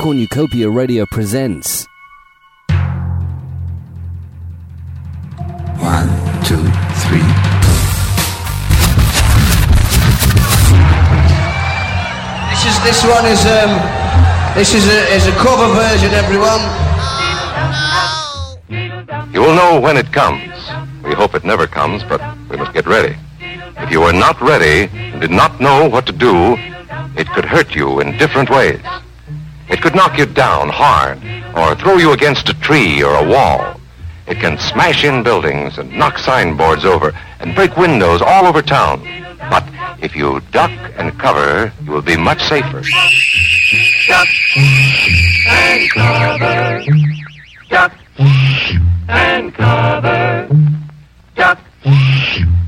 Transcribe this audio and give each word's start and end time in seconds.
Cornucopia 0.00 0.70
Radio 0.70 1.04
presents. 1.04 1.86
One, 5.76 6.08
two, 6.42 6.56
three. 7.04 7.20
This 12.48 12.64
is 12.64 12.80
this 12.82 13.04
one 13.04 13.26
is 13.26 13.44
um 13.44 13.76
this 14.54 14.72
is 14.72 14.88
a 14.88 15.14
is 15.14 15.26
a 15.26 15.32
cover 15.32 15.68
version, 15.74 16.12
everyone. 16.14 16.62
You 19.34 19.42
will 19.42 19.54
know 19.54 19.78
when 19.78 19.98
it 19.98 20.10
comes. 20.14 20.50
We 21.04 21.12
hope 21.12 21.34
it 21.34 21.44
never 21.44 21.66
comes, 21.66 22.02
but 22.04 22.22
we 22.48 22.56
must 22.56 22.72
get 22.72 22.86
ready. 22.86 23.18
If 23.76 23.90
you 23.90 24.02
are 24.04 24.14
not 24.14 24.40
ready 24.40 24.88
and 24.94 25.20
did 25.20 25.30
not 25.30 25.60
know 25.60 25.86
what 25.86 26.06
to 26.06 26.12
do, 26.12 26.56
it 27.18 27.26
could 27.34 27.44
hurt 27.44 27.74
you 27.74 28.00
in 28.00 28.16
different 28.16 28.48
ways. 28.48 28.80
It 29.70 29.80
could 29.80 29.94
knock 29.94 30.18
you 30.18 30.26
down 30.26 30.68
hard 30.68 31.18
or 31.56 31.76
throw 31.76 31.96
you 31.96 32.12
against 32.12 32.48
a 32.48 32.54
tree 32.54 33.02
or 33.02 33.14
a 33.14 33.28
wall. 33.28 33.80
It 34.26 34.38
can 34.38 34.58
smash 34.58 35.04
in 35.04 35.22
buildings 35.22 35.78
and 35.78 35.92
knock 35.92 36.18
signboards 36.18 36.84
over 36.84 37.12
and 37.38 37.54
break 37.54 37.76
windows 37.76 38.20
all 38.20 38.46
over 38.46 38.62
town. 38.62 39.00
But 39.48 39.64
if 40.02 40.16
you 40.16 40.40
duck 40.50 40.70
and 40.96 41.16
cover, 41.18 41.72
you 41.84 41.92
will 41.92 42.02
be 42.02 42.16
much 42.16 42.42
safer. 42.42 42.82
Duck 44.08 44.28
and 45.48 45.90
cover. 45.90 46.84
Duck 47.68 47.92
and 49.08 49.54
cover. 49.54 50.48
Duck 51.36 51.60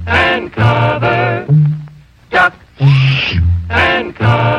and 0.06 0.52
cover. 0.52 1.46
Duck 2.30 2.54
and 3.70 4.14
cover. 4.14 4.51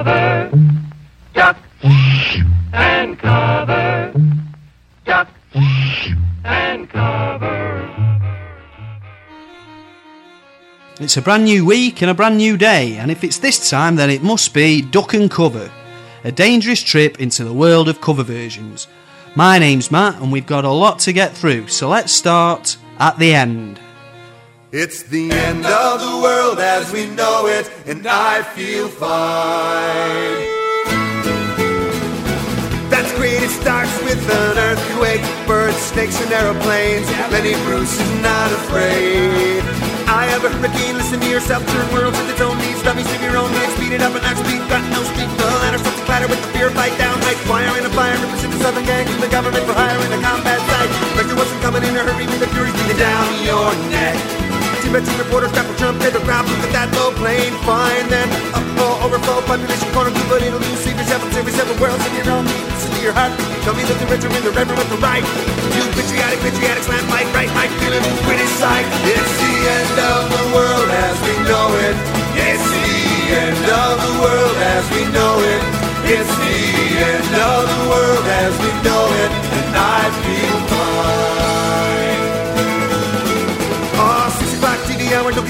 It's 11.04 11.18
a 11.18 11.22
brand 11.22 11.44
new 11.44 11.66
week 11.66 12.02
and 12.02 12.10
a 12.10 12.14
brand 12.14 12.38
new 12.38 12.56
day, 12.56 12.96
and 12.96 13.12
if 13.12 13.26
it's 13.26 13.38
this 13.38 13.70
time, 13.70 13.98
then 13.98 14.10
it 14.10 14.24
must 14.24 14.54
be 14.54 14.82
Duck 14.82 15.14
and 15.14 15.30
Cover, 15.30 15.70
a 16.24 16.32
dangerous 16.32 16.82
trip 16.82 17.20
into 17.20 17.44
the 17.44 17.52
world 17.52 17.90
of 17.90 18.00
cover 18.00 18.24
versions. 18.24 18.88
My 19.36 19.60
name's 19.60 19.92
Matt, 19.92 20.22
and 20.22 20.32
we've 20.32 20.46
got 20.46 20.64
a 20.64 20.72
lot 20.72 21.00
to 21.00 21.12
get 21.12 21.36
through, 21.36 21.68
so 21.68 21.90
let's 21.90 22.14
start 22.14 22.78
at 23.00 23.20
the 23.20 23.34
end. 23.34 23.82
It's 24.72 25.04
the 25.04 25.30
end 25.30 25.66
of 25.66 26.00
the 26.00 26.22
world 26.24 26.60
as 26.60 26.90
we 26.94 27.08
know 27.08 27.48
it, 27.48 27.70
and 27.86 28.08
I 28.08 28.42
feel 28.42 28.88
fine. 28.88 30.54
That's 32.90 33.14
great, 33.18 33.44
it 33.44 33.50
starts 33.50 33.92
with 34.04 34.24
an 34.32 34.58
earthquake, 34.58 35.48
birds, 35.48 35.76
snakes, 35.76 36.22
and 36.22 36.32
aeroplanes. 36.32 37.10
Lenny 37.30 37.56
Bruce 37.66 38.00
is 38.00 38.22
not 38.22 38.54
afraid. 38.54 40.03
I 40.14 40.30
have 40.30 40.46
a 40.46 40.50
hurricane, 40.54 40.94
listen 40.94 41.18
to 41.26 41.26
yourself, 41.26 41.66
turn 41.74 41.90
worlds 41.90 42.14
with 42.22 42.30
its 42.30 42.38
own 42.38 42.54
needs. 42.62 42.86
Dummies 42.86 43.10
to 43.10 43.18
your 43.18 43.34
own 43.34 43.50
needs, 43.50 43.74
speed 43.74 43.98
it 43.98 44.02
up 44.06 44.14
and 44.14 44.22
not 44.22 44.38
speed, 44.38 44.62
got 44.70 44.86
no 44.94 45.02
street. 45.10 45.26
The 45.42 45.50
ladder 45.66 45.82
starts 45.82 45.98
to 45.98 46.06
clatter 46.06 46.30
with 46.30 46.38
the 46.38 46.54
fear, 46.54 46.70
fight 46.70 46.94
down, 47.02 47.18
height, 47.26 47.42
fire 47.50 47.74
in 47.82 47.82
a 47.82 47.90
fire, 47.98 48.14
represent 48.22 48.54
the 48.54 48.62
southern 48.62 48.86
gang, 48.86 49.10
the 49.18 49.26
government 49.34 49.66
for 49.66 49.74
hire 49.74 49.98
in 50.06 50.14
a 50.14 50.22
combat 50.22 50.62
site. 50.70 50.94
Pressure 51.18 51.34
wasn't 51.34 51.58
coming 51.66 51.82
in 51.82 51.98
a 51.98 52.06
hurry, 52.06 52.30
with 52.30 52.38
the 52.38 52.50
furies 52.54 52.78
beating 52.78 53.02
down 53.02 53.26
your 53.42 53.74
neck. 53.90 54.14
Team 54.86 54.94
team 54.94 55.18
reporters, 55.18 55.50
grab 55.50 55.66
a 55.66 55.74
Trump, 55.82 55.98
paper 55.98 56.22
ground, 56.22 56.46
look 56.46 56.62
at 56.62 56.74
that 56.78 56.94
low 56.94 57.10
plane, 57.18 57.58
fine 57.66 58.06
then. 58.14 58.30
Up, 58.54 58.62
overflow, 59.02 59.42
population, 59.50 59.90
corner, 59.98 60.14
it'll 60.14 60.62
lose, 60.62 60.78
save 60.86 60.94
yourself, 60.94 61.26
save 61.34 61.50
yourself, 61.50 61.74
worlds 61.82 62.06
in 62.06 62.14
your 62.22 62.30
own 62.38 62.46
need. 62.46 62.66
Listen 62.70 62.92
to 62.94 63.02
your 63.02 63.18
heart, 63.18 63.34
tell 63.74 63.82
me 63.82 63.90
that 63.90 63.98
the 63.98 64.08
rich 64.14 64.24
are 64.24 64.36
in 64.38 64.44
the 64.46 64.54
river 64.54 64.76
with 64.78 64.90
the 64.90 65.02
right. 65.02 65.26
You 65.74 65.84
patriotic, 65.98 66.40
patriotic, 66.46 66.84
slam, 66.86 67.02
fight, 67.10 67.26
right, 67.34 67.50
right, 67.58 67.72
feeling 67.82 68.04
British 68.30 68.54
side. 68.62 68.86
It's 69.10 69.34
the 69.42 69.56
end 69.66 69.98
of 69.98 70.22
the 70.30 70.46
world 70.54 70.90
as 70.94 71.18
we 71.26 71.34
know 71.50 71.74
it. 71.82 71.96
It's 72.38 72.66
the 72.70 72.94
end 73.34 73.66
of 73.66 73.94
the 73.98 74.14
world 74.22 74.58
as 74.78 74.84
we 74.94 75.04
know 75.10 75.34
it. 75.42 75.62
It's 76.06 76.34
the 76.38 76.60
end 77.02 77.34
of 77.34 77.62
the 77.66 77.82
world 77.90 78.26
as 78.46 78.54
we 78.62 78.72
know 78.86 79.06
it, 79.26 79.32
and 79.58 79.74
I 79.74 80.02
feel 80.22 80.73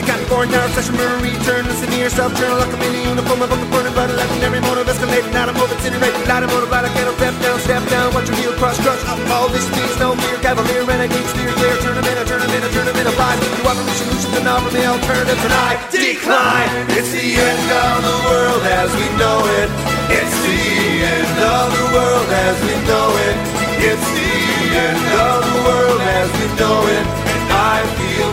TV 0.04 0.12
hour, 0.12 0.20
don't 0.20 0.20
get 0.20 0.20
caught 0.20 0.30
foreign 0.30 0.50
tower 0.50 0.70
session, 0.70 0.96
Marie 0.96 1.38
turn, 1.44 1.66
listen 1.66 1.90
to 1.90 1.98
yourself, 1.98 2.36
journal, 2.36 2.58
like 2.60 2.74
a 2.74 2.78
mini 2.78 3.04
uniform, 3.08 3.42
a 3.42 3.48
book 3.48 3.62
of 3.62 3.70
burning, 3.72 3.94
but 3.94 4.10
a 4.10 4.14
legendary 4.14 4.60
motive, 4.62 4.88
escalating, 4.88 5.34
out 5.36 5.50
of 5.50 5.56
move, 5.56 5.72
incinerate, 5.72 6.16
light 6.28 6.44
of 6.44 6.50
motive, 6.52 6.72
I 6.74 6.90
kettle, 6.92 7.16
step 7.16 7.36
down, 7.42 7.60
step 7.60 7.84
down, 7.90 8.14
watch 8.14 8.28
your 8.28 8.38
heel, 8.38 8.54
cross, 8.60 8.80
crush, 8.82 9.04
up, 9.08 9.20
all 9.32 9.50
this 9.50 9.66
means 9.72 9.96
no 10.00 10.16
fear, 10.16 10.38
cavalier, 10.42 10.84
renegade, 10.84 11.28
steer, 11.32 11.52
clear, 11.56 11.76
tournament, 11.80 12.16
a 12.20 12.26
tournament, 12.26 12.64
a 12.64 12.70
tournament, 12.72 13.08
a 13.08 13.14
five, 13.16 13.38
you 13.40 13.64
offer 13.68 13.84
me 13.84 13.94
solutions 13.96 14.36
and 14.36 14.48
offer 14.48 14.72
me 14.74 14.84
alternatives, 14.86 15.44
and 15.44 15.54
I 15.54 15.72
decline. 15.92 16.72
It's 16.98 17.12
the 17.12 17.28
end 17.40 17.68
of 17.72 17.96
the 18.04 18.18
world 18.28 18.64
as 18.64 18.90
we 18.96 19.08
know 19.16 19.40
it. 19.62 19.70
It's 20.12 20.36
the 20.44 20.64
end 21.04 21.38
of 21.40 21.68
the 21.72 21.88
world 21.96 22.30
as 22.30 22.56
we 22.66 22.76
know 22.88 23.08
it. 23.28 23.36
It's 23.84 24.08
the 24.16 24.36
end 24.74 25.06
of 25.20 25.38
the 25.44 25.58
world 25.68 26.02
as 26.02 26.30
we 26.40 26.48
know 26.60 26.80
it, 26.88 27.06
and 27.06 27.44
I 27.52 27.78
feel 27.98 28.33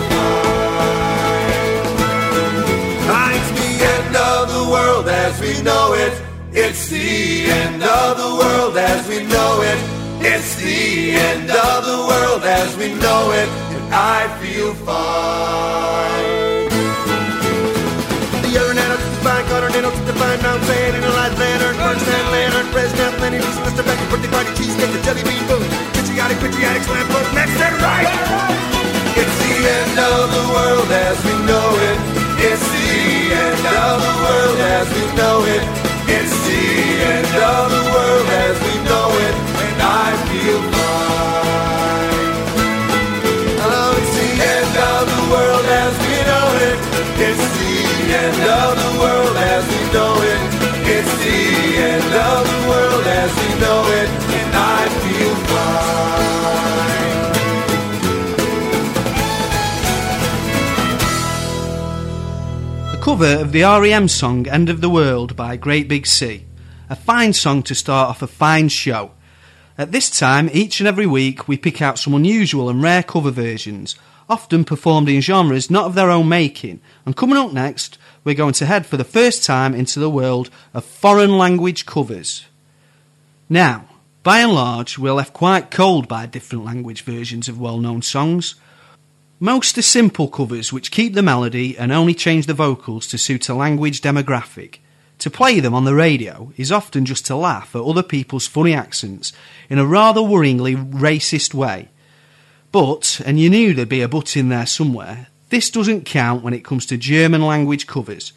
we 5.51 5.63
know 5.63 5.95
it. 5.95 6.15
It's 6.53 6.89
the 6.89 7.51
end 7.51 7.83
of 7.83 8.17
the 8.23 8.31
world 8.39 8.77
as 8.77 9.07
we 9.09 9.19
know 9.27 9.63
it. 9.63 9.81
It's 10.23 10.55
the 10.63 11.15
end 11.17 11.51
of 11.51 11.79
the 11.91 11.99
world 12.07 12.43
as 12.45 12.77
we 12.77 12.95
know 12.95 13.23
it, 13.35 13.49
and 13.75 13.87
I 13.95 14.29
feel 14.39 14.75
fine. 14.87 16.69
The 18.47 18.53
other 18.61 18.75
night 18.75 18.91
I 18.95 18.97
took 19.03 19.15
the 19.17 19.23
fine, 19.27 19.45
got 19.51 19.63
her 19.65 19.71
nano, 19.71 19.91
took 19.91 20.07
the 20.07 20.17
fine, 20.21 20.41
Mount 20.43 20.63
San, 20.69 20.95
analyzed 20.95 21.39
lantern, 21.39 21.77
Bernstein, 21.83 22.27
lantern, 22.35 22.67
Brezhnev, 22.75 23.21
Lenny, 23.21 23.39
Reese, 23.39 23.61
Mr. 23.67 23.83
Becky, 23.87 24.05
birthday 24.11 24.31
party, 24.31 24.51
cheesecake, 24.59 24.93
the 24.93 25.01
jelly 25.03 25.23
bean 25.25 25.43
boom, 25.49 25.63
patriotic, 25.95 26.39
patriotic, 26.39 26.83
slam, 26.83 27.07
book, 27.09 27.27
next 27.35 27.59
and 27.59 27.77
right. 27.83 28.11
It's 29.19 29.37
the 29.43 29.55
end 29.67 29.99
of 29.99 30.25
the 30.31 30.45
world 30.55 30.91
as 30.91 31.17
we 31.27 31.35
know 31.47 31.69
it. 31.91 31.99
It's 32.39 32.67
the 32.75 32.90
end 33.31 33.65
of 33.87 33.97
the 34.07 34.15
world 34.25 34.59
as 34.79 34.87
we 34.97 35.05
know 35.19 35.37
it. 35.55 35.63
It's 36.17 36.35
the 36.47 36.65
end 37.15 37.33
of 37.55 37.65
the 37.75 37.85
world 37.95 38.29
as 38.45 38.57
we 38.67 38.75
know 38.89 39.09
it, 39.27 39.35
and 39.67 39.79
I 40.03 40.09
feel 40.29 40.61
fine. 40.75 42.21
Oh, 43.63 43.91
it's 44.01 44.15
the 44.21 44.31
end 44.57 44.75
of 44.95 45.03
the 45.15 45.23
world 45.33 45.67
as 45.83 45.95
we 46.05 46.17
know 46.31 46.49
it. 46.69 46.79
It's 47.29 47.47
the 47.61 47.77
end 48.25 48.43
of 48.63 48.70
cover 63.11 63.41
of 63.41 63.51
the 63.51 63.63
REM 63.63 64.07
song 64.07 64.47
End 64.47 64.69
of 64.69 64.81
the 64.81 64.89
World 64.89 65.35
by 65.35 65.57
Great 65.57 65.89
Big 65.89 66.07
Sea. 66.07 66.45
A 66.89 66.95
fine 66.95 67.33
song 67.33 67.61
to 67.65 67.75
start 67.75 68.09
off 68.09 68.23
a 68.23 68.29
fine 68.29 68.69
show. 68.69 69.11
At 69.77 69.91
this 69.91 70.17
time, 70.17 70.49
each 70.53 70.79
and 70.79 70.87
every 70.87 71.07
week, 71.07 71.49
we 71.49 71.57
pick 71.57 71.83
out 71.83 71.99
some 71.99 72.15
unusual 72.15 72.69
and 72.69 72.81
rare 72.81 73.03
cover 73.03 73.33
versions, 73.33 73.97
often 74.29 74.65
performed 74.65 75.09
in 75.09 75.21
genres 75.21 75.73
not 75.73 75.87
of 75.87 75.97
their 75.97 76.09
own 76.09 76.29
making. 76.29 76.81
And 77.05 77.17
coming 77.17 77.37
up 77.37 77.53
next, 77.53 77.99
we're 78.23 78.37
going 78.37 78.55
to 78.55 78.67
head 78.67 78.87
for 78.87 78.97
the 78.97 79.03
first 79.03 79.43
time 79.43 79.75
into 79.75 79.99
the 79.99 80.09
world 80.09 80.49
of 80.73 80.85
foreign 80.85 81.37
language 81.37 81.87
covers. 81.87 82.47
Now, 83.49 83.89
by 84.23 84.39
and 84.39 84.53
large, 84.53 84.99
we're 84.99 85.15
left 85.15 85.33
quite 85.33 85.73
cold 85.73 86.07
by 86.07 86.27
different 86.27 86.65
language 86.65 87.03
versions 87.03 87.49
of 87.49 87.61
well 87.61 87.79
known 87.79 88.03
songs. 88.03 88.55
Most 89.43 89.79
are 89.79 89.83
simple 89.83 90.29
covers 90.29 90.71
which 90.71 90.91
keep 90.91 91.15
the 91.15 91.23
melody 91.23 91.79
and 91.79 91.91
only 91.91 92.13
change 92.13 92.45
the 92.45 92.53
vocals 92.53 93.07
to 93.07 93.17
suit 93.17 93.49
a 93.49 93.55
language 93.55 94.03
demographic. 94.03 94.81
To 95.21 95.31
play 95.31 95.61
them 95.61 95.73
on 95.73 95.87
the 95.87 95.95
radio 95.95 96.53
is 96.59 96.71
often 96.71 97.07
just 97.07 97.25
to 97.27 97.37
laugh 97.37 97.75
at 97.75 97.81
other 97.81 98.03
people's 98.03 98.47
funny 98.47 98.75
accents 98.75 99.33
in 99.71 99.79
a 99.79 99.87
rather 99.87 100.21
worryingly 100.21 100.93
racist 100.93 101.55
way. 101.55 101.89
But, 102.71 103.23
and 103.25 103.41
you 103.41 103.49
knew 103.49 103.73
there'd 103.73 103.89
be 103.89 104.03
a 104.03 104.09
but 104.09 104.37
in 104.37 104.51
there 104.51 104.67
somewhere, 104.67 105.29
this 105.49 105.71
doesn't 105.71 106.05
count 106.05 106.45
when 106.45 106.53
it 106.53 106.65
comes 106.65 106.85
to 106.87 106.99
German 106.99 107.41
language 107.41 107.87
covers. 107.87 108.35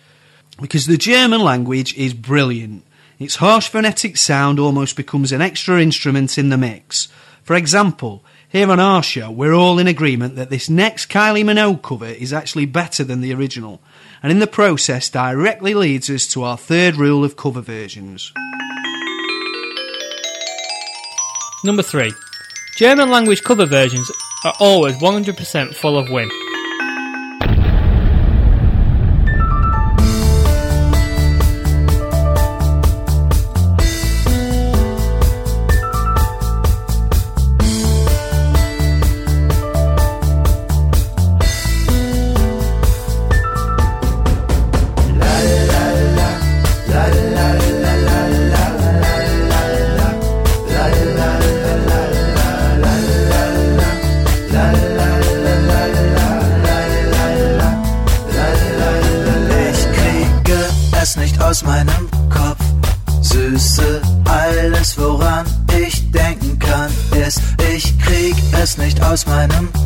Because 0.61 0.88
the 0.88 0.97
German 0.97 1.41
language 1.41 1.94
is 1.97 2.13
brilliant. 2.13 2.85
Its 3.19 3.35
harsh 3.35 3.67
phonetic 3.67 4.15
sound 4.15 4.57
almost 4.57 4.95
becomes 4.95 5.33
an 5.33 5.41
extra 5.41 5.81
instrument 5.81 6.38
in 6.38 6.47
the 6.47 6.57
mix. 6.57 7.09
For 7.44 7.57
example, 7.57 8.23
here 8.53 8.69
on 8.69 8.79
our 8.79 9.01
show, 9.01 9.31
we're 9.31 9.51
all 9.51 9.79
in 9.79 9.88
agreement 9.88 10.35
that 10.35 10.51
this 10.51 10.69
next 10.69 11.09
Kylie 11.09 11.44
Minogue 11.44 11.81
cover 11.81 12.05
is 12.05 12.31
actually 12.31 12.67
better 12.67 13.03
than 13.03 13.19
the 13.19 13.33
original, 13.33 13.81
and 14.21 14.31
in 14.31 14.38
the 14.38 14.45
process 14.45 15.09
directly 15.09 15.73
leads 15.73 16.07
us 16.07 16.27
to 16.27 16.44
our 16.44 16.55
third 16.55 16.95
rule 16.95 17.23
of 17.23 17.35
cover 17.35 17.61
versions. 17.61 18.31
Number 21.63 21.81
3. 21.81 22.13
German 22.77 23.09
language 23.09 23.41
cover 23.41 23.65
versions 23.65 24.11
are 24.45 24.53
always 24.59 24.97
100% 24.97 25.73
full 25.73 25.97
of 25.97 26.11
whim. 26.11 26.29
ausmeinem 69.13 69.82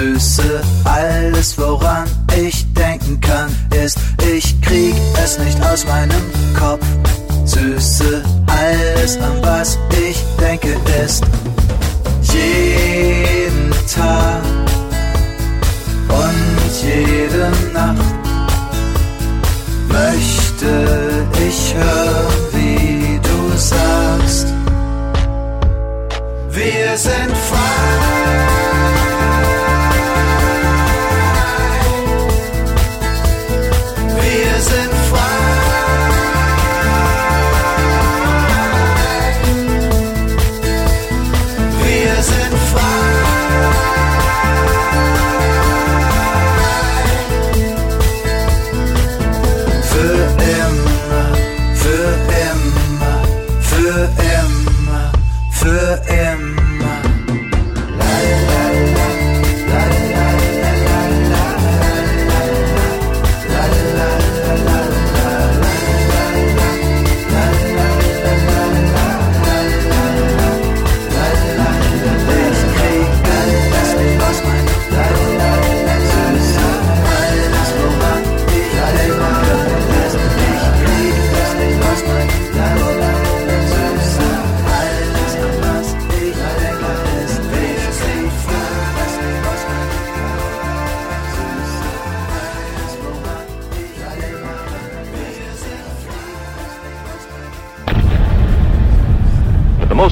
Süße. 0.00 0.62
Alles, 0.84 1.58
woran 1.58 2.08
ich 2.34 2.64
denken 2.72 3.20
kann, 3.20 3.54
ist, 3.84 3.98
ich 4.34 4.58
krieg 4.62 4.94
es 5.22 5.38
nicht 5.38 5.62
aus 5.62 5.84
meinem 5.86 6.22
Kopf. 6.58 6.84
Süße, 7.44 8.22
alles, 8.46 9.18
an 9.18 9.42
was 9.42 9.78
ich 10.08 10.24
denke, 10.40 10.74
ist 11.04 11.22
jeden 12.22 13.72
Tag 13.94 14.42
und 16.08 16.72
jede 16.82 17.50
Nacht 17.74 18.04
möchte 19.88 21.26
ich 21.46 21.74
hören, 21.74 22.32
wie 22.52 23.20
du 23.22 23.58
sagst, 23.58 24.46
wir 26.50 26.96
sind 26.96 27.36
frei. 27.50 27.79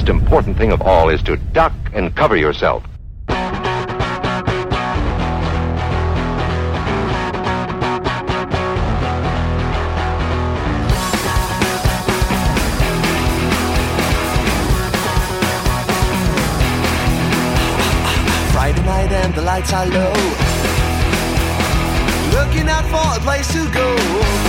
important 0.09 0.57
thing 0.57 0.71
of 0.71 0.81
all 0.81 1.09
is 1.09 1.21
to 1.23 1.37
duck 1.37 1.73
and 1.93 2.15
cover 2.15 2.35
yourself. 2.35 2.83
and 19.29 19.33
the 19.33 19.41
lights 19.41 19.73
are 19.73 19.85
low. 19.87 20.13
Looking 22.37 22.69
out 22.69 22.85
for 22.85 23.17
a 23.17 23.23
place 23.23 23.51
to 23.53 23.69
go. 23.71 24.48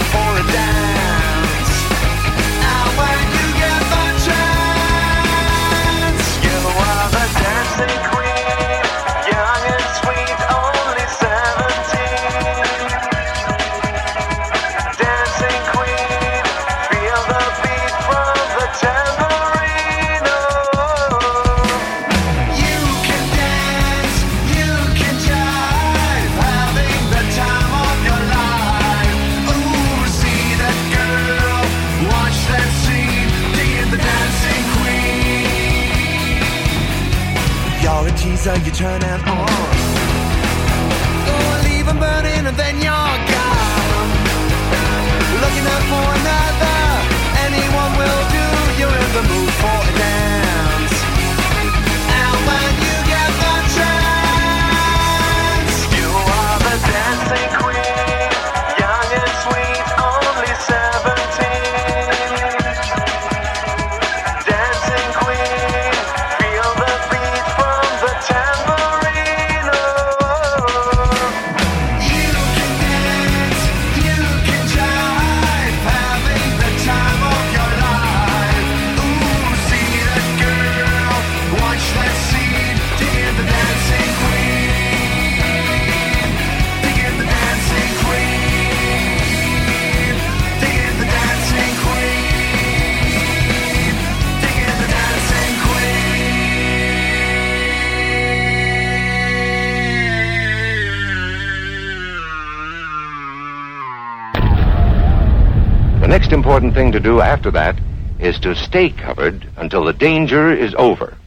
important 106.51 106.73
thing 106.73 106.91
to 106.91 106.99
do 106.99 107.21
after 107.21 107.49
that 107.49 107.79
is 108.19 108.37
to 108.37 108.53
stay 108.53 108.89
covered 108.89 109.49
until 109.55 109.85
the 109.85 109.93
danger 109.93 110.51
is 110.51 110.75
over. 110.77 111.17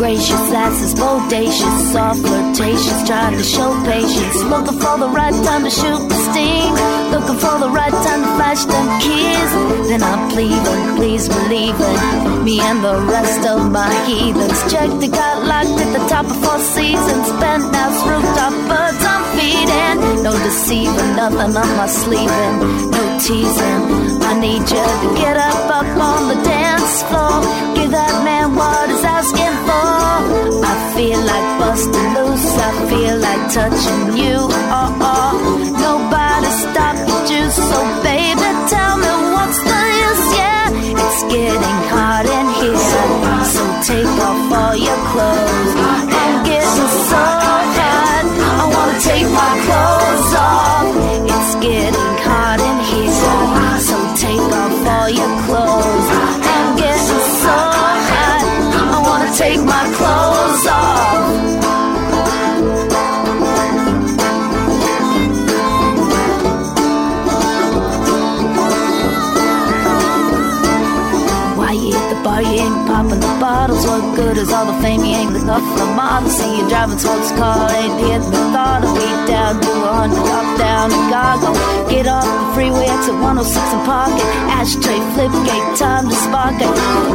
Gracious 0.00 0.48
lasses, 0.48 0.94
bodacious, 0.94 1.92
soft 1.92 2.20
flirtatious, 2.20 3.06
trying 3.06 3.36
to 3.36 3.44
show 3.44 3.68
patience, 3.84 4.36
looking 4.44 4.78
for 4.80 4.96
the 4.96 5.10
right 5.10 5.36
time 5.44 5.62
to 5.62 5.68
shoot 5.68 6.02
the 6.08 6.18
sting, 6.32 6.72
looking 7.12 7.36
for 7.36 7.58
the 7.60 7.68
right 7.68 7.92
time 7.92 8.22
to 8.24 8.30
flash 8.36 8.64
them 8.64 8.86
keys. 9.02 9.50
Then 9.88 10.02
I'm 10.02 10.30
pleading, 10.30 10.96
please 10.96 11.28
believe 11.28 11.76
it. 11.78 12.44
Me 12.44 12.60
and 12.60 12.82
the 12.82 12.96
rest 13.12 13.46
of 13.46 13.70
my 13.70 13.92
heathens. 14.06 14.72
Checked 14.72 15.04
it, 15.04 15.12
got 15.12 15.44
locked 15.44 15.78
at 15.84 15.92
the 15.92 16.02
top 16.08 16.24
of 16.24 16.36
four 16.44 16.58
seasons, 16.60 17.28
penthouse 17.36 18.00
rooftop 18.08 18.54
birds 18.70 19.19
feeding. 19.36 20.22
No 20.22 20.32
deceiving, 20.32 21.16
nothing 21.16 21.56
on 21.56 21.70
my 21.76 21.86
sleeving, 21.86 22.54
no 22.90 23.02
teasing. 23.18 23.82
I 24.30 24.38
need 24.38 24.64
you 24.68 24.84
to 25.02 25.08
get 25.16 25.36
up, 25.36 25.70
up 25.78 25.90
on 25.96 26.28
the 26.28 26.38
dance 26.44 27.02
floor. 27.08 27.40
Give 27.74 27.90
that 27.90 28.14
man 28.24 28.54
what 28.54 28.88
he's 28.90 29.04
asking 29.04 29.56
for. 29.66 29.90
I 30.72 30.74
feel 30.94 31.20
like 31.32 31.46
busting 31.58 32.10
loose. 32.16 32.48
I 32.68 32.70
feel 32.90 33.16
like 33.18 33.42
touching 33.52 34.02
you. 34.20 34.36
Oh, 34.78 34.92
oh. 35.00 35.34
Nobody 35.86 36.50
stop 36.64 36.96
the 37.08 37.18
juice. 37.28 37.56
So, 37.56 37.78
baby, 38.04 38.48
tell 38.68 38.94
me 38.98 39.12
what's 39.34 39.58
the 39.58 39.80
use? 40.06 40.26
Yeah, 40.36 40.66
it's 41.02 41.20
getting 41.32 41.80
hot 41.90 42.26
in 42.28 42.46
here. 42.60 42.80
So, 43.54 43.62
take 43.88 44.14
off 44.28 44.52
all 44.52 44.76
your 44.76 45.00
clothes. 45.10 45.89
My 49.40 49.52
clothes 49.66 50.32
off. 50.48 50.84
It's 51.34 51.52
getting 51.64 52.16
hot 52.26 52.58
in 52.68 52.78
here. 52.90 53.08
So, 53.88 53.96
take 54.24 54.48
off 54.62 54.86
all 54.94 55.08
your 55.20 55.32
clothes. 55.46 56.08
I'm 56.54 56.68
getting 56.82 57.24
so 57.44 57.56
hot. 58.10 58.42
I 58.94 58.98
wanna 59.06 59.30
take 59.42 59.62
my 59.74 59.84
clothes 59.98 60.66
off. 60.78 61.24
Why 71.58 71.72
you 71.72 71.92
the 72.12 72.18
bar, 72.24 72.42
you 72.42 72.56
ain't 72.66 72.86
popping 72.88 73.20
the 73.26 73.34
bottles. 73.40 73.84
What 73.86 74.02
good 74.16 74.36
is 74.36 74.52
all 74.52 74.66
the 74.66 74.76
fame? 74.82 75.02
You 75.08 75.14
ain't 75.20 75.36
enough 75.42 75.59
the 76.00 76.06
model. 76.06 76.30
See 76.30 76.58
you 76.58 76.68
driving 76.68 76.98
sports 76.98 77.30
car, 77.32 77.68
ain't 77.70 78.00
hit 78.00 78.22
the 78.32 78.42
thought 78.52 78.84
of 78.84 78.92
beat 78.96 79.20
down 79.28 79.60
to 79.60 79.70
a 79.70 79.92
hundred, 79.92 80.26
up 80.32 80.48
down 80.58 80.92
and 80.92 81.06
goggle. 81.12 81.54
Get 81.88 82.06
off 82.06 82.24
the 82.24 82.46
freeway, 82.54 82.86
exit 82.88 83.14
106 83.14 83.56
and 83.56 83.84
park 83.84 84.12
it. 84.16 84.28
Ashtray, 84.56 85.00
flip 85.14 85.32
gate, 85.44 85.68
time 85.76 86.08
to 86.08 86.16
spark 86.16 86.56
it. 86.56 86.72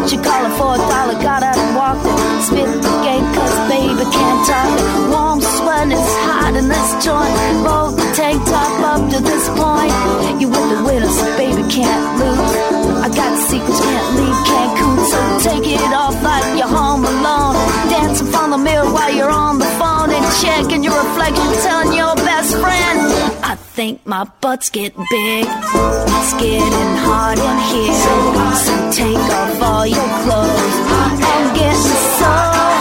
She 0.10 0.18
calling 0.22 0.54
for 0.58 0.76
a 0.76 0.82
dollar, 0.92 1.18
got 1.22 1.42
out 1.42 1.58
and 1.58 1.74
walked 1.76 2.06
it. 2.06 2.18
Spit 2.46 2.70
the 2.86 2.94
gate, 3.02 3.28
cause 3.34 3.56
baby 3.70 4.06
can't 4.06 4.42
talk 4.46 4.72
it. 4.78 4.88
Warm 5.10 5.40
sweat, 5.42 5.90
it's 5.90 6.14
hot 6.30 6.54
in 6.56 6.68
this 6.70 6.90
joint. 7.02 7.34
Roll 7.66 7.92
the 7.92 8.06
tank 8.14 8.40
top 8.46 8.74
up 8.86 9.02
to 9.12 9.20
this 9.22 9.46
point. 9.58 9.94
You 10.40 10.48
with 10.50 10.68
the 10.70 10.80
winner, 10.86 11.10
so 11.10 11.26
baby 11.38 11.64
can't 11.72 12.06
lose. 12.22 12.54
I 13.02 13.10
got 13.10 13.34
secrets, 13.50 13.82
can't 13.82 14.10
leave 14.18 14.40
Cancun, 14.50 14.94
so 15.10 15.20
take 15.50 15.66
it 15.66 15.94
off 15.94 16.18
like 16.22 16.46
you're 16.58 16.68
home 16.68 17.06
alone. 17.06 17.55
Dancing 17.96 18.28
from 18.28 18.52
the 18.52 18.58
mirror 18.58 18.92
while 18.92 19.14
you're 19.16 19.32
on 19.32 19.58
the 19.58 19.72
phone 19.80 20.10
and 20.12 20.26
checking 20.44 20.84
your 20.84 20.98
reflection, 21.02 21.48
telling 21.64 21.94
your 21.96 22.14
best 22.16 22.52
friend. 22.58 23.00
I 23.42 23.56
think 23.56 24.06
my 24.06 24.26
butt's 24.42 24.70
getting 24.70 25.06
big. 25.10 25.46
It's 25.48 26.34
getting 26.34 26.92
hot 27.08 27.38
in 27.50 27.58
here, 27.72 27.96
so 28.04 28.92
take 28.92 29.26
off 29.40 29.62
all 29.70 29.88
your 29.88 30.10
clothes. 30.24 30.76
I'm 31.00 31.48
getting 31.56 31.96
so 32.20 32.34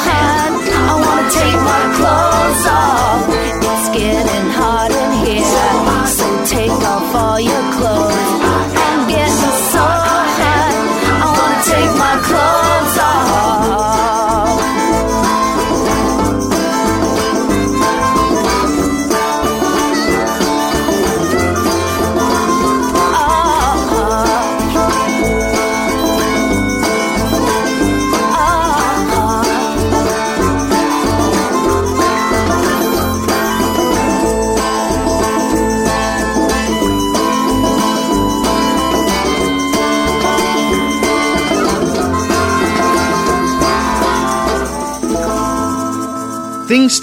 hot, 0.07 0.53
I 0.91 0.95
wanna 1.05 1.31
take 1.41 1.61
my 1.73 1.83
clothes 1.99 2.65
off. 2.83 3.23
It's 3.71 3.89
getting 3.97 4.49
hot 4.59 4.91
in 5.03 5.11
here, 5.25 5.47
so 6.19 6.27
take 6.57 6.79
off 6.93 7.15
all 7.15 7.39
your 7.39 7.54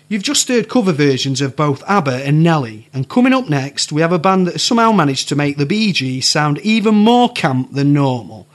You've 0.10 0.24
just 0.24 0.48
heard 0.48 0.68
cover 0.68 0.92
versions 0.92 1.40
of 1.40 1.56
both 1.56 1.84
ABBA 1.88 2.26
and 2.26 2.42
Nelly, 2.42 2.90
and 2.92 3.08
coming 3.08 3.34
up 3.34 3.50
next, 3.50 3.92
we 3.92 4.02
have 4.02 4.12
a 4.12 4.18
band 4.18 4.48
that 4.48 4.62
somehow 4.62 4.92
managed 4.92 5.30
to 5.30 5.36
make 5.36 5.58
the 5.58 5.68
Gees 5.68 6.28
sound 6.28 6.58
even 6.62 6.96
more 6.96 7.32
camp 7.32 7.74
than 7.74 7.94
normal. 7.94 8.48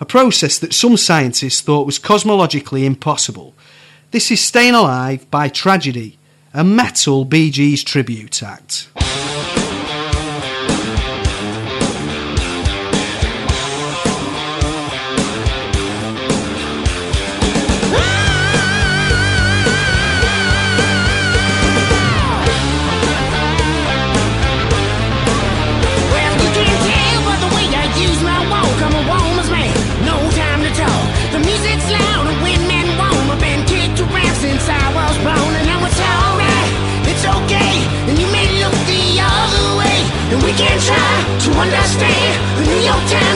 A 0.00 0.04
process 0.04 0.58
that 0.58 0.74
some 0.74 0.96
scientists 0.96 1.60
thought 1.60 1.86
was 1.86 2.00
cosmologically 2.00 2.82
impossible. 2.82 3.54
This 4.12 4.30
is 4.30 4.44
Staying 4.44 4.74
Alive 4.74 5.30
by 5.30 5.48
Tragedy, 5.48 6.18
a 6.52 6.62
metal 6.62 7.24
Gees 7.50 7.82
tribute 7.82 8.42
act. 8.42 8.90
to 41.52 41.58
understand 41.58 42.66
New 42.66 42.80
York 42.80 43.04
town. 43.08 43.31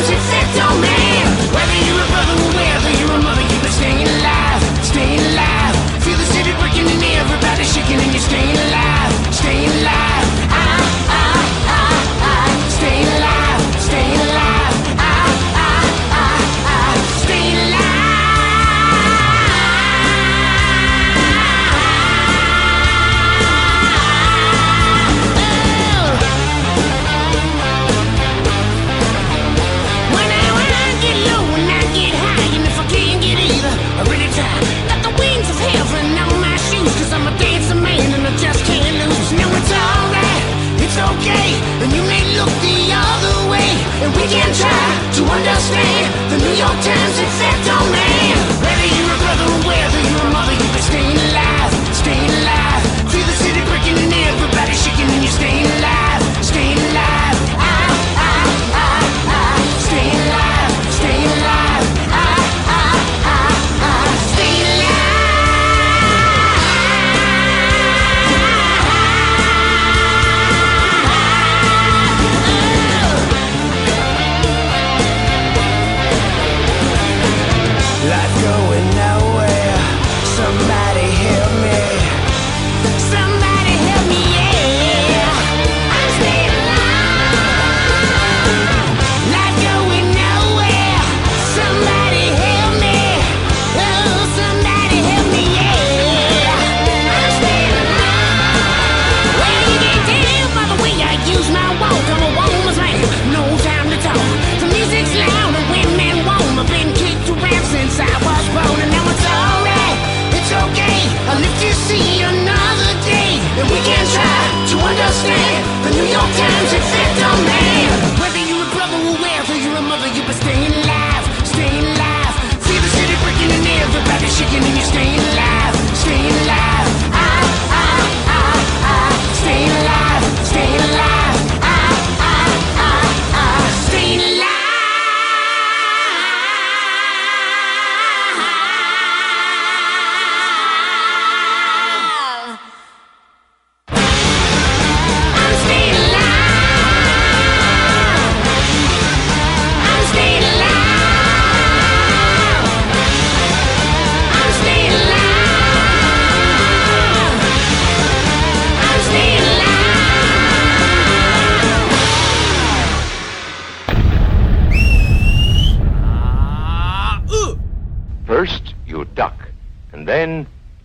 taking 44.28 44.52
try 44.54 45.11
to 45.14 45.23
understand 45.25 46.33
the 46.33 46.38
New 46.38 46.54
York 46.59 46.78
Times. 46.83 47.25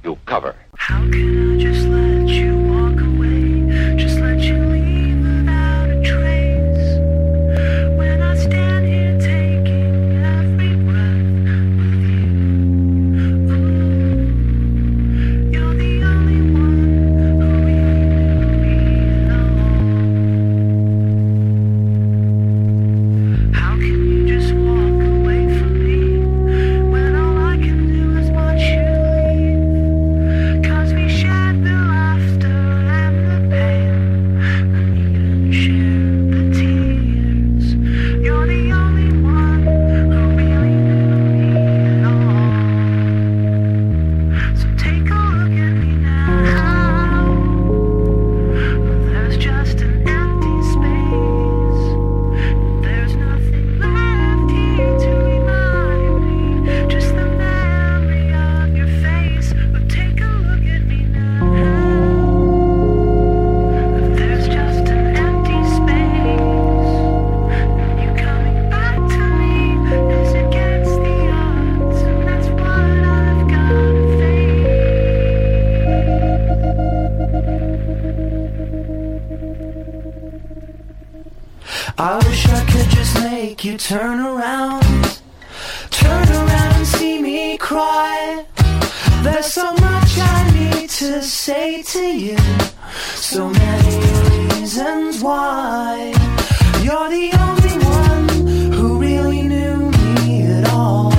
you 0.03 0.17
cover. 0.25 0.55
why 95.21 96.11
you're 96.81 97.09
the 97.09 97.31
only 97.45 97.77
one 97.85 98.27
who 98.73 98.97
really 98.99 99.43
knew 99.43 99.91
me 100.15 100.47
at 100.47 100.67
all. 100.69 101.11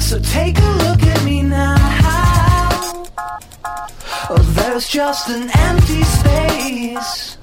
So 0.00 0.20
take 0.20 0.56
a 0.58 0.70
look 0.84 1.02
at 1.02 1.24
me 1.24 1.42
now. 1.42 1.74
Oh, 4.30 4.38
there's 4.54 4.88
just 4.88 5.28
an 5.30 5.50
empty 5.50 6.02
space, 6.04 7.38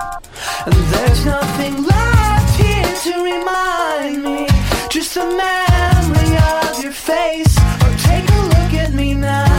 and 0.66 0.74
there's 0.94 1.26
nothing 1.26 1.84
left 1.84 2.62
here 2.62 2.96
to 3.06 3.14
remind 3.32 4.24
me. 4.24 4.48
Just 4.90 5.18
a 5.18 5.26
memory 5.26 6.38
of 6.56 6.84
your 6.84 6.94
face. 6.94 7.56
Oh, 7.60 7.96
take 8.04 8.30
a 8.30 8.42
look 8.54 8.74
at 8.86 8.94
me 8.94 9.14
now. 9.14 9.50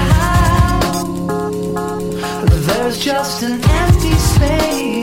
There's 2.66 2.98
just 2.98 3.42
an 3.42 3.62
empty 3.62 4.14
space. 4.14 4.93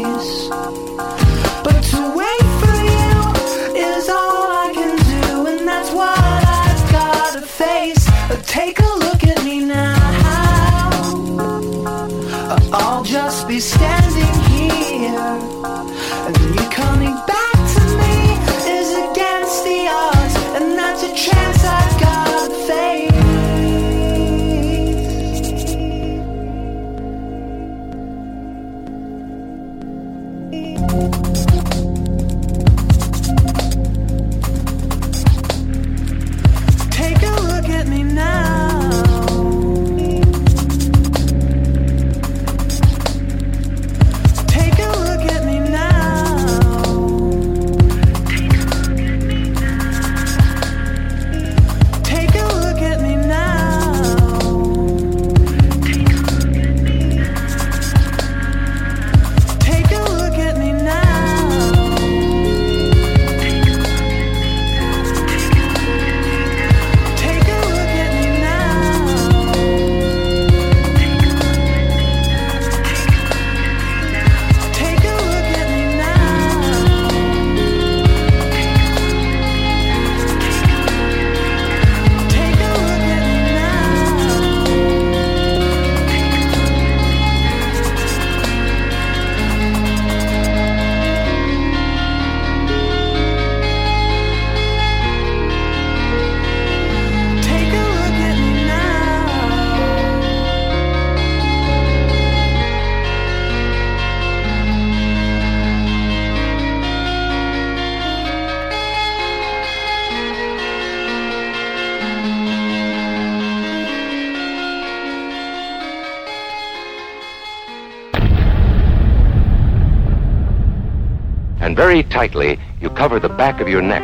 Tightly 122.21 122.59
you 122.79 122.87
cover 122.91 123.19
the 123.19 123.29
back 123.29 123.59
of 123.61 123.67
your 123.67 123.81
neck. 123.81 124.03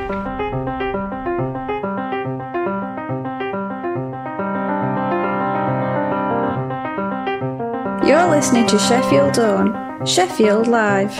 You're 8.08 8.27
listening 8.27 8.65
to 8.69 8.80
Sheffield 8.80 9.34
Dawn, 9.34 10.03
Sheffield 10.03 10.65
Live. 10.65 11.13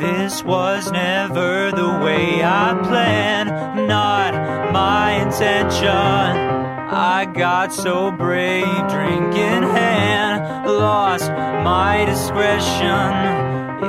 This 0.00 0.42
was 0.42 0.90
never 0.90 1.70
the 1.70 1.90
way 2.04 2.42
I 2.42 2.76
planned, 2.82 3.50
not 3.86 4.32
my 4.72 5.12
intention. 5.24 6.34
I 6.90 7.24
got 7.32 7.72
so 7.72 8.10
brave, 8.10 8.74
drink 8.88 9.32
in 9.36 9.62
hand, 9.62 10.66
lost 10.66 11.30
my 11.30 12.04
discretion. 12.04 13.43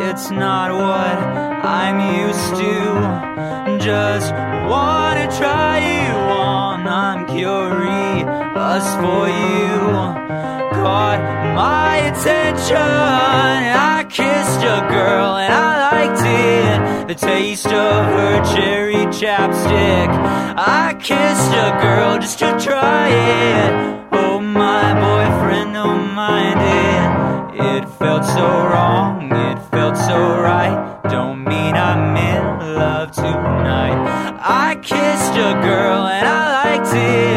It's 0.08 0.30
not 0.30 0.72
what 0.72 1.18
I'm 1.65 1.98
used 2.26 2.56
to. 2.62 3.80
Just 3.84 4.32
wanna 4.70 5.28
try 5.36 5.80
you 5.80 6.13
on. 6.13 6.88
I'm 6.88 7.26
curious 7.26 8.86
for 9.02 9.24
you. 9.28 9.72
Caught 10.78 11.22
my 11.56 11.96
attention. 12.12 12.78
I 12.78 14.06
kissed 14.08 14.62
a 14.62 14.80
girl 14.96 15.38
and 15.38 15.52
I 15.52 15.74
liked 15.89 16.22
it. 16.22 17.08
The 17.08 17.15
taste 17.15 17.65
of 17.65 18.06
her 18.15 18.56
cherry 18.56 19.08
chapstick. 19.08 20.10
I 20.56 20.96
kissed 21.02 21.52
a 21.52 21.70
girl 21.82 22.20
just 22.20 22.38
to 22.39 22.56
try 22.60 23.10
it. 23.10 23.72
Oh, 24.12 24.39
my 24.39 24.94
boyfriend 24.94 25.74
don't 25.74 26.13
mind 26.13 26.62
it. 26.62 27.14
It 27.58 27.88
felt 27.88 28.26
so 28.26 28.46
wrong, 28.46 29.32
it 29.32 29.58
felt 29.72 29.96
so 29.96 30.18
right. 30.41 31.00
Don't 31.10 31.46
mean 31.46 31.74
I'm 31.74 32.18
in 32.18 32.76
love 32.76 33.12
tonight. 33.12 33.96
I 34.41 34.76
kissed 34.82 35.32
a 35.36 35.54
girl 35.63 36.06
and 36.06 36.28
I 36.28 36.78
liked 36.78 36.94
it. 36.94 37.35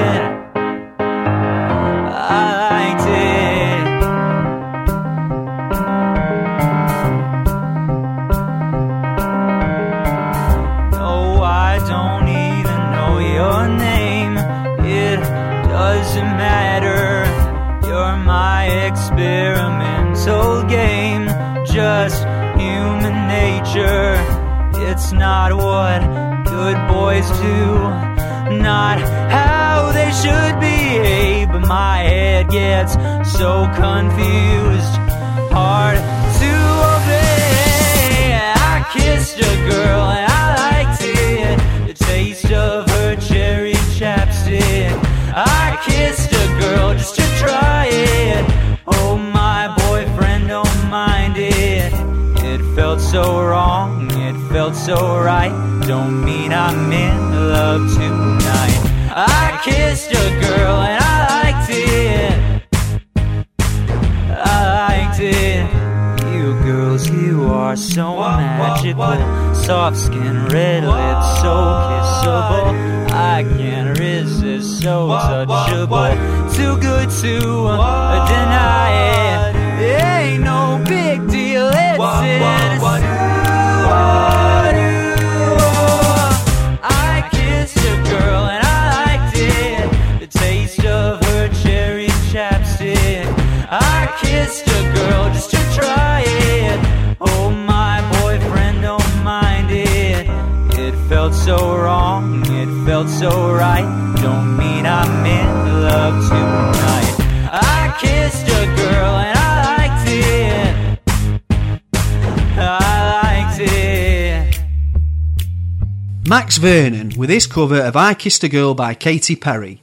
Max 116.28 116.58
Vernon 116.58 117.14
with 117.16 117.30
his 117.30 117.46
cover 117.46 117.80
of 117.80 117.96
I 117.96 118.12
Kissed 118.12 118.44
a 118.44 118.50
Girl 118.50 118.74
by 118.74 118.92
Katy 118.92 119.34
Perry. 119.34 119.80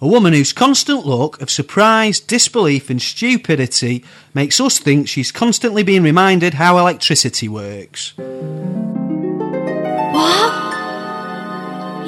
A 0.00 0.06
woman 0.06 0.32
whose 0.32 0.52
constant 0.52 1.04
look 1.04 1.42
of 1.42 1.50
surprise, 1.50 2.20
disbelief, 2.20 2.90
and 2.90 3.02
stupidity 3.02 4.04
makes 4.32 4.60
us 4.60 4.78
think 4.78 5.08
she's 5.08 5.32
constantly 5.32 5.82
being 5.82 6.04
reminded 6.04 6.54
how 6.54 6.78
electricity 6.78 7.48
works. 7.48 8.12
What? 8.16 8.28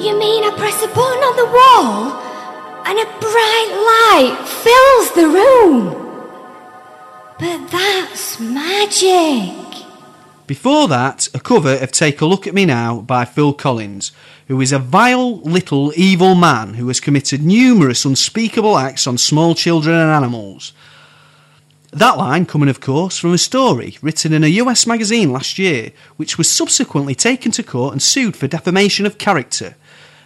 You 0.01 0.17
mean 0.17 0.45
I 0.45 0.53
press 0.55 0.81
a 0.81 0.87
button 0.87 1.21
on 1.21 1.35
the 1.35 1.45
wall 1.51 2.13
and 2.87 2.97
a 2.99 3.05
bright 3.19 3.71
light 3.91 4.37
fills 4.63 5.11
the 5.11 5.27
room? 5.27 5.89
But 7.37 7.69
that's 7.69 8.39
magic. 8.39 9.62
Before 10.53 10.87
that, 10.87 11.27
a 11.33 11.39
cover 11.39 11.77
of 11.77 11.91
Take 11.91 12.21
a 12.21 12.27
Look 12.27 12.45
at 12.45 12.53
Me 12.53 12.63
Now 12.63 13.01
by 13.01 13.25
Phil 13.25 13.53
Collins, 13.53 14.11
who 14.47 14.61
is 14.61 14.71
a 14.71 14.77
vile 14.77 15.39
little 15.39 15.91
evil 15.95 16.35
man 16.35 16.75
who 16.75 16.87
has 16.89 16.99
committed 16.99 17.43
numerous 17.43 18.05
unspeakable 18.05 18.77
acts 18.77 19.07
on 19.07 19.17
small 19.17 19.55
children 19.55 19.95
and 19.95 20.11
animals. 20.11 20.71
That 21.89 22.19
line 22.19 22.45
coming, 22.45 22.69
of 22.69 22.79
course, 22.79 23.17
from 23.17 23.33
a 23.33 23.39
story 23.39 23.97
written 24.03 24.31
in 24.31 24.43
a 24.43 24.55
US 24.61 24.85
magazine 24.85 25.33
last 25.33 25.57
year, 25.57 25.91
which 26.17 26.37
was 26.37 26.51
subsequently 26.51 27.15
taken 27.15 27.51
to 27.53 27.63
court 27.63 27.93
and 27.93 28.01
sued 28.01 28.37
for 28.37 28.45
defamation 28.45 29.07
of 29.07 29.17
character. 29.17 29.75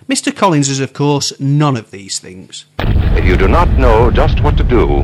Mr. 0.09 0.35
Collins 0.35 0.67
is, 0.67 0.81
of 0.81 0.91
course, 0.91 1.39
none 1.39 1.77
of 1.77 1.91
these 1.91 2.19
things. 2.19 2.65
If 2.79 3.23
you 3.23 3.37
do 3.37 3.47
not 3.47 3.69
know 3.79 4.11
just 4.11 4.43
what 4.43 4.57
to 4.57 4.65
do, 4.65 5.03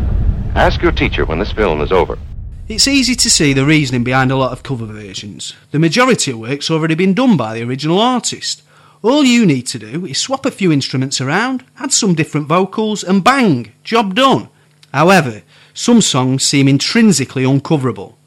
ask 0.54 0.82
your 0.82 0.92
teacher 0.92 1.24
when 1.24 1.40
this 1.40 1.54
film 1.54 1.80
is 1.80 1.94
over. 1.94 2.20
It's 2.70 2.88
easy 2.88 3.14
to 3.16 3.30
see 3.30 3.52
the 3.52 3.66
reasoning 3.66 4.06
behind 4.06 4.32
a 4.32 4.38
lot 4.38 4.54
of 4.54 4.64
cover 4.64 4.86
versions. 4.86 5.54
The 5.72 5.80
majority 5.80 6.32
of 6.32 6.40
work's 6.40 6.72
already 6.72 6.96
been 6.96 7.14
done 7.14 7.36
by 7.36 7.56
the 7.56 7.64
original 7.64 8.00
artist. 8.00 8.64
All 9.02 9.26
you 9.26 9.46
need 9.46 9.64
to 9.68 9.80
do 9.80 10.06
is 10.06 10.18
swap 10.18 10.46
a 10.46 10.52
few 10.52 10.72
instruments 10.72 11.20
around, 11.20 11.66
add 11.78 11.92
some 11.92 12.16
different 12.16 12.48
vocals, 12.48 13.04
and 13.04 13.22
bang, 13.22 13.74
job 13.84 14.16
done. 14.16 14.48
However, 14.94 15.44
some 15.74 16.00
songs 16.00 16.46
seem 16.46 16.70
intrinsically 16.70 17.44
uncoverable. 17.44 18.18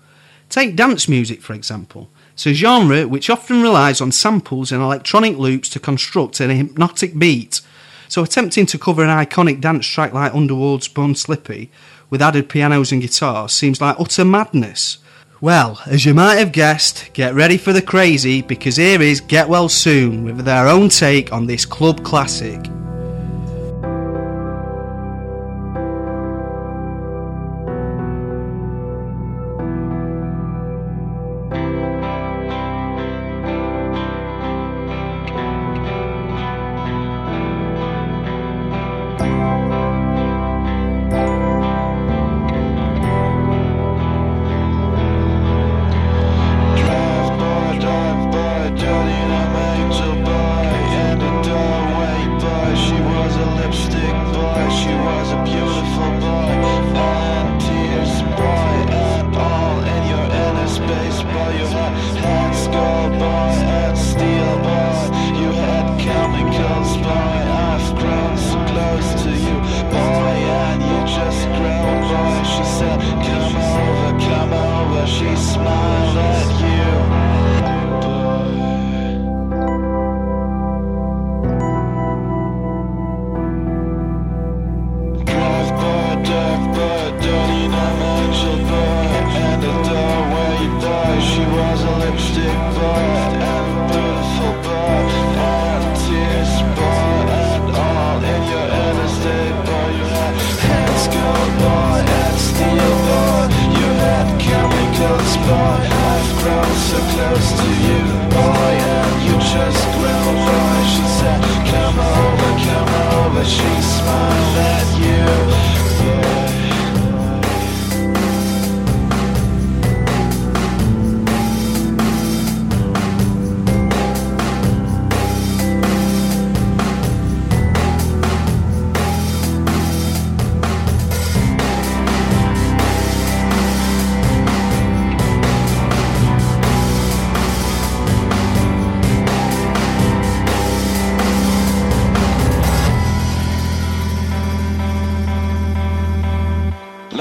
Take 0.51 0.77
dance 0.77 1.09
music, 1.09 1.41
for 1.41 1.55
example. 1.55 2.11
It's 2.35 2.47
a 2.47 2.53
genre 2.53 3.09
which 3.09 3.31
often 3.31 3.63
relies 3.63 4.03
on 4.03 4.13
samples 4.13 4.71
and 4.71 4.83
electronic 4.83 5.39
loops 5.39 5.71
to 5.71 5.81
construct 5.81 6.41
a 6.41 6.53
hypnotic 6.53 7.19
beat. 7.19 7.63
So 8.09 8.23
attempting 8.23 8.67
to 8.67 8.79
cover 8.79 9.03
an 9.03 9.09
iconic 9.09 9.63
dance 9.63 9.87
track 9.87 10.13
like 10.13 10.35
Underworld's 10.35 10.89
Born 10.89 11.15
Slippy 11.15 11.71
with 12.11 12.23
added 12.23 12.49
pianos 12.49 12.93
and 12.93 13.03
guitars 13.03 13.53
seems 13.53 13.81
like 13.81 13.99
utter 13.99 14.25
madness. 14.25 14.99
Well, 15.41 15.81
as 15.87 16.07
you 16.07 16.15
might 16.15 16.37
have 16.37 16.53
guessed, 16.53 17.11
get 17.13 17.35
ready 17.35 17.59
for 17.59 17.73
the 17.73 17.83
crazy 17.83 18.41
because 18.41 18.77
here 18.77 19.03
is 19.03 19.21
Get 19.21 19.49
Well 19.49 19.69
Soon 19.69 20.25
with 20.25 20.39
their 20.39 20.67
own 20.67 20.89
take 20.89 21.33
on 21.33 21.47
this 21.47 21.67
club 21.67 22.03
classic. 22.05 22.65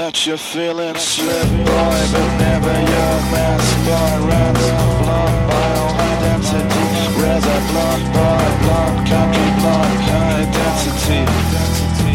What 0.06 0.24
you're 0.24 0.36
feeling. 0.36 0.94
Slip 0.94 1.50
boy, 1.66 1.98
but 2.14 2.30
never 2.38 2.74
your 2.94 3.16
mask 3.34 3.74
boy. 3.86 4.14
Ransom 4.30 4.86
blood, 5.02 5.34
bio 5.50 5.84
high 5.98 6.18
density. 6.22 6.84
Razor 7.18 7.60
blood, 7.70 8.02
boy, 8.14 8.46
blonde, 8.62 9.00
country 9.10 9.50
blonde, 9.58 10.02
high 10.06 10.46
density. 10.54 11.22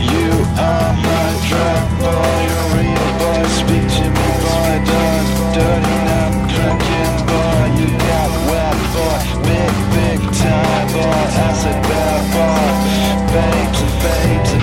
You 0.08 0.32
are 0.56 0.94
my 1.04 1.30
trap 1.48 1.88
boy, 2.00 2.40
a 2.56 2.64
real 2.80 3.08
boy. 3.20 3.44
Speak 3.60 3.88
to 3.98 4.06
me, 4.16 4.30
boy, 4.46 4.76
dog. 4.88 5.26
Dirty 5.56 5.98
nut, 6.08 6.34
cracking 6.54 7.20
boy. 7.28 7.64
You 7.76 7.90
got 8.08 8.32
wet 8.48 8.78
boy, 8.96 9.20
big, 9.52 9.74
big 9.96 10.20
time 10.40 10.88
boy. 10.96 11.24
Acid 11.44 11.80
bad 11.92 12.24
boy. 12.36 12.72
Babes 13.36 13.80
and 13.84 13.96
babes 14.04 14.52
and 14.56 14.61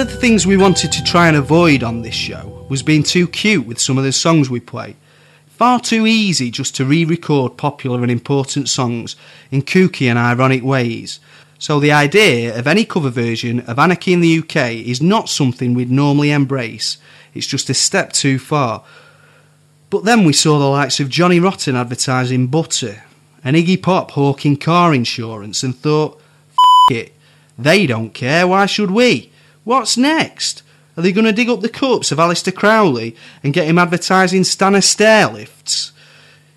of 0.00 0.08
the 0.08 0.16
things 0.16 0.46
we 0.46 0.56
wanted 0.56 0.90
to 0.90 1.04
try 1.04 1.28
and 1.28 1.36
avoid 1.36 1.82
on 1.82 2.00
this 2.00 2.14
show 2.14 2.64
was 2.70 2.82
being 2.82 3.02
too 3.02 3.28
cute 3.28 3.66
with 3.66 3.78
some 3.78 3.98
of 3.98 4.04
the 4.04 4.12
songs 4.12 4.48
we 4.48 4.58
play. 4.58 4.96
Far 5.48 5.78
too 5.78 6.06
easy 6.06 6.50
just 6.50 6.74
to 6.76 6.86
re 6.86 7.04
record 7.04 7.58
popular 7.58 8.00
and 8.00 8.10
important 8.10 8.70
songs 8.70 9.14
in 9.50 9.60
kooky 9.60 10.08
and 10.08 10.18
ironic 10.18 10.64
ways. 10.64 11.20
So 11.58 11.78
the 11.78 11.92
idea 11.92 12.58
of 12.58 12.66
any 12.66 12.86
cover 12.86 13.10
version 13.10 13.60
of 13.60 13.78
Anarchy 13.78 14.14
in 14.14 14.22
the 14.22 14.38
UK 14.38 14.72
is 14.72 15.02
not 15.02 15.28
something 15.28 15.74
we'd 15.74 15.90
normally 15.90 16.30
embrace, 16.30 16.96
it's 17.34 17.46
just 17.46 17.68
a 17.68 17.74
step 17.74 18.14
too 18.14 18.38
far. 18.38 18.82
But 19.90 20.04
then 20.04 20.24
we 20.24 20.32
saw 20.32 20.58
the 20.58 20.64
likes 20.64 20.98
of 21.00 21.10
Johnny 21.10 21.40
Rotten 21.40 21.76
advertising 21.76 22.46
butter 22.46 23.02
and 23.44 23.54
Iggy 23.54 23.82
Pop 23.82 24.12
hawking 24.12 24.56
car 24.56 24.94
insurance 24.94 25.62
and 25.62 25.76
thought, 25.76 26.18
it, 26.90 27.12
they 27.58 27.86
don't 27.86 28.14
care, 28.14 28.46
why 28.46 28.64
should 28.64 28.92
we? 28.92 29.29
What's 29.64 29.96
next? 29.96 30.62
Are 30.96 31.02
they 31.02 31.12
going 31.12 31.24
to 31.24 31.32
dig 31.32 31.48
up 31.48 31.60
the 31.60 31.68
corpse 31.68 32.10
of 32.12 32.18
Aleister 32.18 32.54
Crowley 32.54 33.14
and 33.42 33.52
get 33.52 33.66
him 33.66 33.78
advertising 33.78 34.44
Stannah 34.44 34.78
stairlifts? 34.78 35.92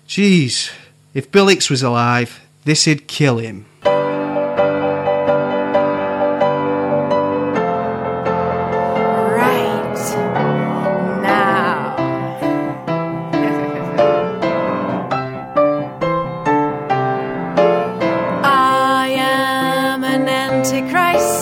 Jeez, 0.08 0.72
if 1.12 1.30
Bill 1.30 1.46
was 1.46 1.82
alive, 1.82 2.40
this'd 2.64 3.06
kill 3.06 3.38
him. 3.38 3.66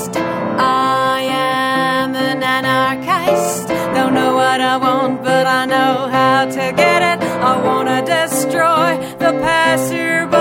Right 0.03 0.23
but 5.23 5.47
I 5.47 5.67
know 5.67 6.09
how 6.09 6.45
to 6.47 6.73
get 6.73 7.01
it. 7.03 7.23
I 7.23 7.61
want 7.63 7.89
to 7.89 8.01
destroy 8.05 8.99
the 9.19 9.33
passerby, 9.41 10.32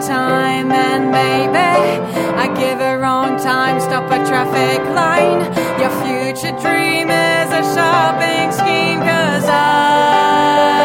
sometime, 0.00 0.70
and 0.70 1.10
maybe 1.10 1.58
I 2.38 2.46
give 2.54 2.80
a 2.80 2.98
wrong 2.98 3.36
time, 3.36 3.80
stop 3.80 4.04
a 4.10 4.18
traffic 4.28 4.80
line. 4.94 5.40
Your 5.80 5.90
future 6.02 6.56
dream 6.60 7.10
is 7.10 7.50
a 7.52 7.62
shopping 7.74 8.52
scheme, 8.52 9.00
cause 9.00 9.48
I 9.48 10.77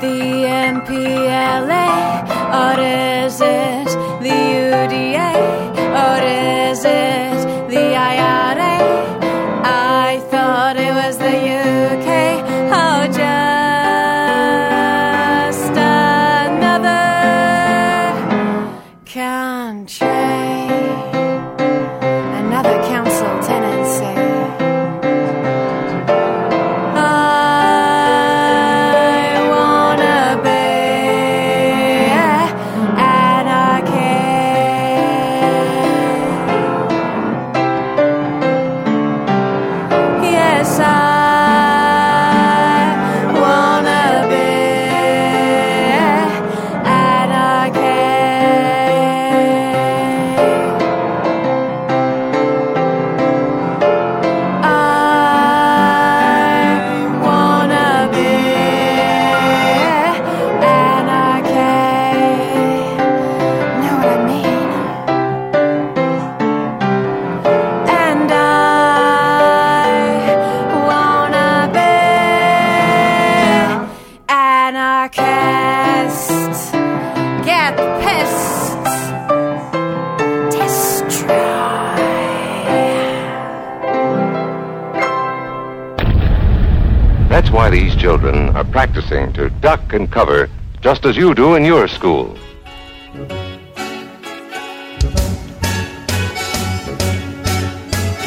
the 0.00 0.44
MPLA? 0.72 1.88
Or 2.62 2.80
is 2.80 3.40
it 3.40 3.88
the 4.20 4.36
UDA? 4.68 5.32
Or 6.04 6.20
is 6.22 6.84
it 6.84 7.19
are 89.12 89.16
practicing 89.16 89.32
to 89.32 89.50
duck 89.60 89.92
and 89.92 90.10
cover 90.10 90.48
just 90.80 91.04
as 91.04 91.16
you 91.16 91.34
do 91.34 91.54
in 91.54 91.64
your 91.64 91.88
school. 91.88 92.36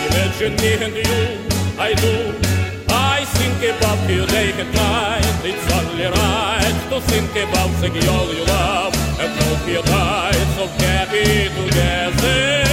Imagine 0.07 0.55
me 0.57 0.73
and 0.85 0.95
you, 0.95 1.39
I 1.79 1.93
do. 1.95 2.33
I 2.89 3.25
think 3.25 3.75
about 3.75 4.09
you 4.09 4.25
day 4.27 4.51
and 4.59 4.73
night. 4.75 5.23
It's 5.43 5.71
only 5.73 6.05
right 6.05 6.89
to 6.89 7.01
think 7.01 7.31
about 7.31 7.71
the 7.81 7.89
girl 7.89 8.33
you 8.33 8.45
love 8.45 8.93
and 9.19 9.31
hope 9.43 9.67
you 9.67 9.81
die 9.81 10.33
so 10.55 10.67
happy 10.67 11.49
together. 11.49 12.63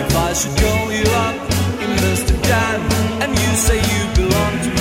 If 0.00 0.16
I 0.16 0.32
should 0.32 0.56
call 0.58 0.92
you 0.92 1.06
up 1.24 1.36
in 1.82 1.90
Mr. 2.04 2.34
Dan 2.42 2.80
and 3.22 3.30
you 3.32 3.56
say 3.56 3.76
you 3.76 4.14
belong 4.14 4.60
to 4.62 4.68
me 4.70 4.75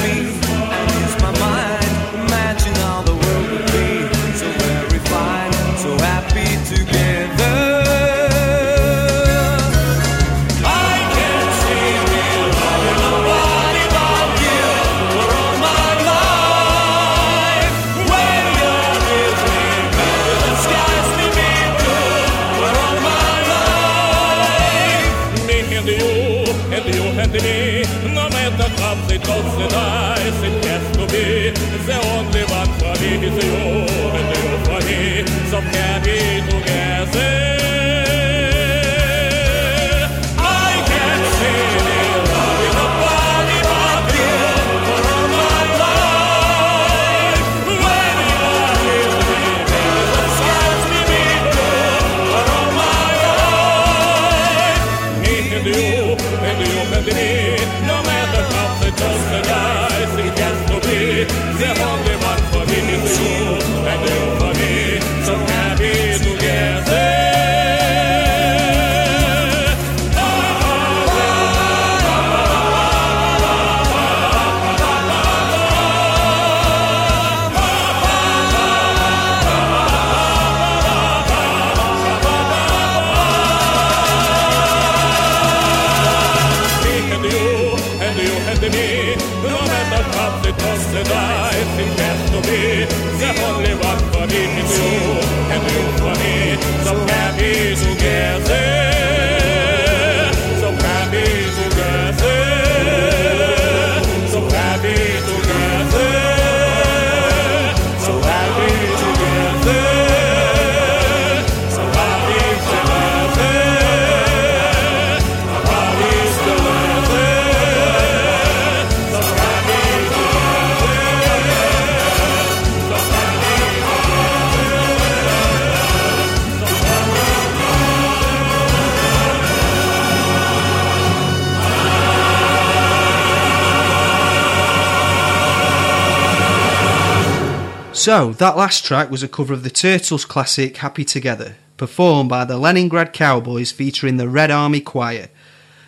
So, 138.06 138.34
that 138.34 138.56
last 138.56 138.86
track 138.86 139.10
was 139.10 139.24
a 139.24 139.28
cover 139.28 139.52
of 139.52 139.64
the 139.64 139.72
Turtles 139.72 140.26
classic 140.26 140.78
Happy 140.78 141.04
Together, 141.04 141.56
performed 141.76 142.30
by 142.30 142.46
the 142.46 142.56
Leningrad 142.56 143.14
Cowboys 143.14 143.72
featuring 143.72 144.18
the 144.18 144.30
Red 144.30 144.52
Army 144.52 144.80
Choir. 144.80 145.30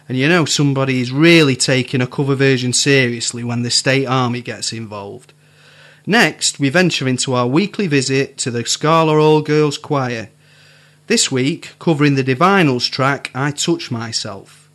And 0.09 0.17
you 0.17 0.27
know 0.27 0.43
somebody 0.43 0.99
is 0.99 1.11
really 1.11 1.55
taking 1.55 2.01
a 2.01 2.07
cover 2.07 2.33
version 2.33 2.73
seriously 2.73 3.43
when 3.43 3.61
the 3.61 3.69
State 3.69 4.07
Army 4.07 4.41
gets 4.41 4.73
involved. 4.73 5.31
Next, 6.07 6.59
we 6.59 6.69
venture 6.69 7.07
into 7.07 7.35
our 7.35 7.45
weekly 7.45 7.85
visit 7.85 8.39
to 8.39 8.49
the 8.49 8.65
Scala 8.65 9.15
All 9.19 9.43
Girls 9.43 9.77
Choir. 9.77 10.29
This 11.05 11.31
week, 11.31 11.75
covering 11.77 12.15
the 12.15 12.23
Divinyls 12.23 12.89
track 12.89 13.29
I 13.35 13.51
Touch 13.51 13.91
Myself. 13.91 14.71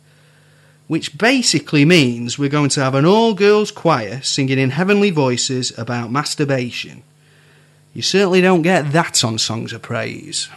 Which 0.87 1.17
basically 1.17 1.83
means 1.83 2.39
we're 2.39 2.47
going 2.47 2.69
to 2.69 2.81
have 2.81 2.95
an 2.95 3.05
all 3.05 3.33
girls 3.33 3.69
choir 3.69 4.21
singing 4.21 4.59
in 4.59 4.69
heavenly 4.69 5.09
voices 5.09 5.77
about 5.77 6.09
masturbation. 6.09 7.03
You 7.93 8.01
certainly 8.01 8.41
don't 8.41 8.63
get 8.63 8.91
that 8.91 9.23
on 9.23 9.37
Songs 9.37 9.71
of 9.71 9.83
Praise. 9.83 10.49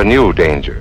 A 0.00 0.04
new 0.04 0.32
danger 0.32 0.79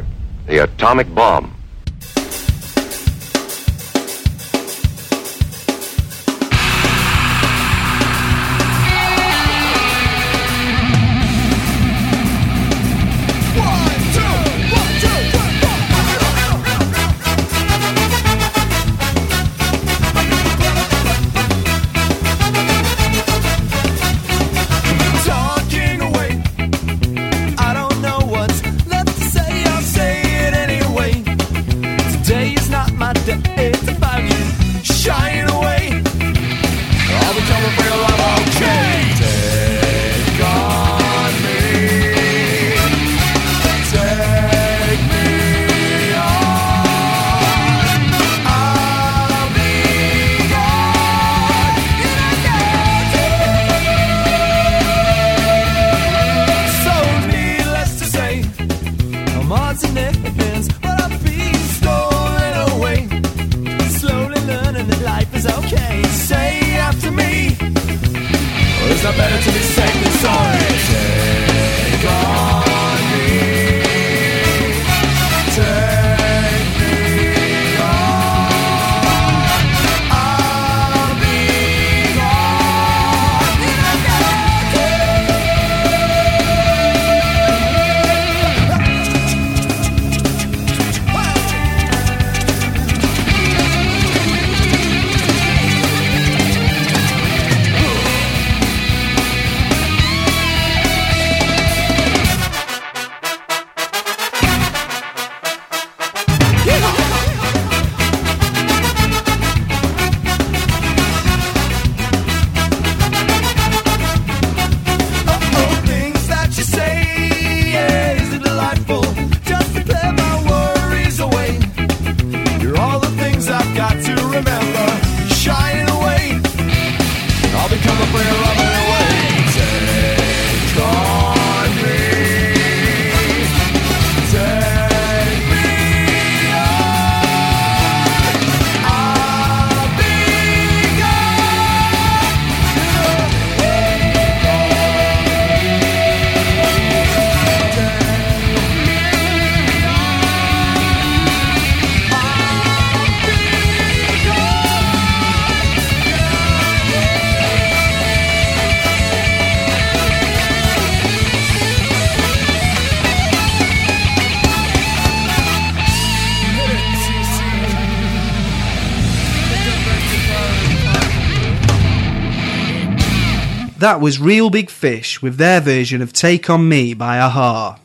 That 173.79 174.01
was 174.01 174.19
Reel 174.19 174.49
Big 174.49 174.69
Fish 174.69 175.21
with 175.21 175.37
their 175.37 175.61
version 175.61 176.01
of 176.01 176.11
Take 176.11 176.49
On 176.49 176.67
Me 176.67 176.93
by 176.93 177.17
Aha. 177.17 177.79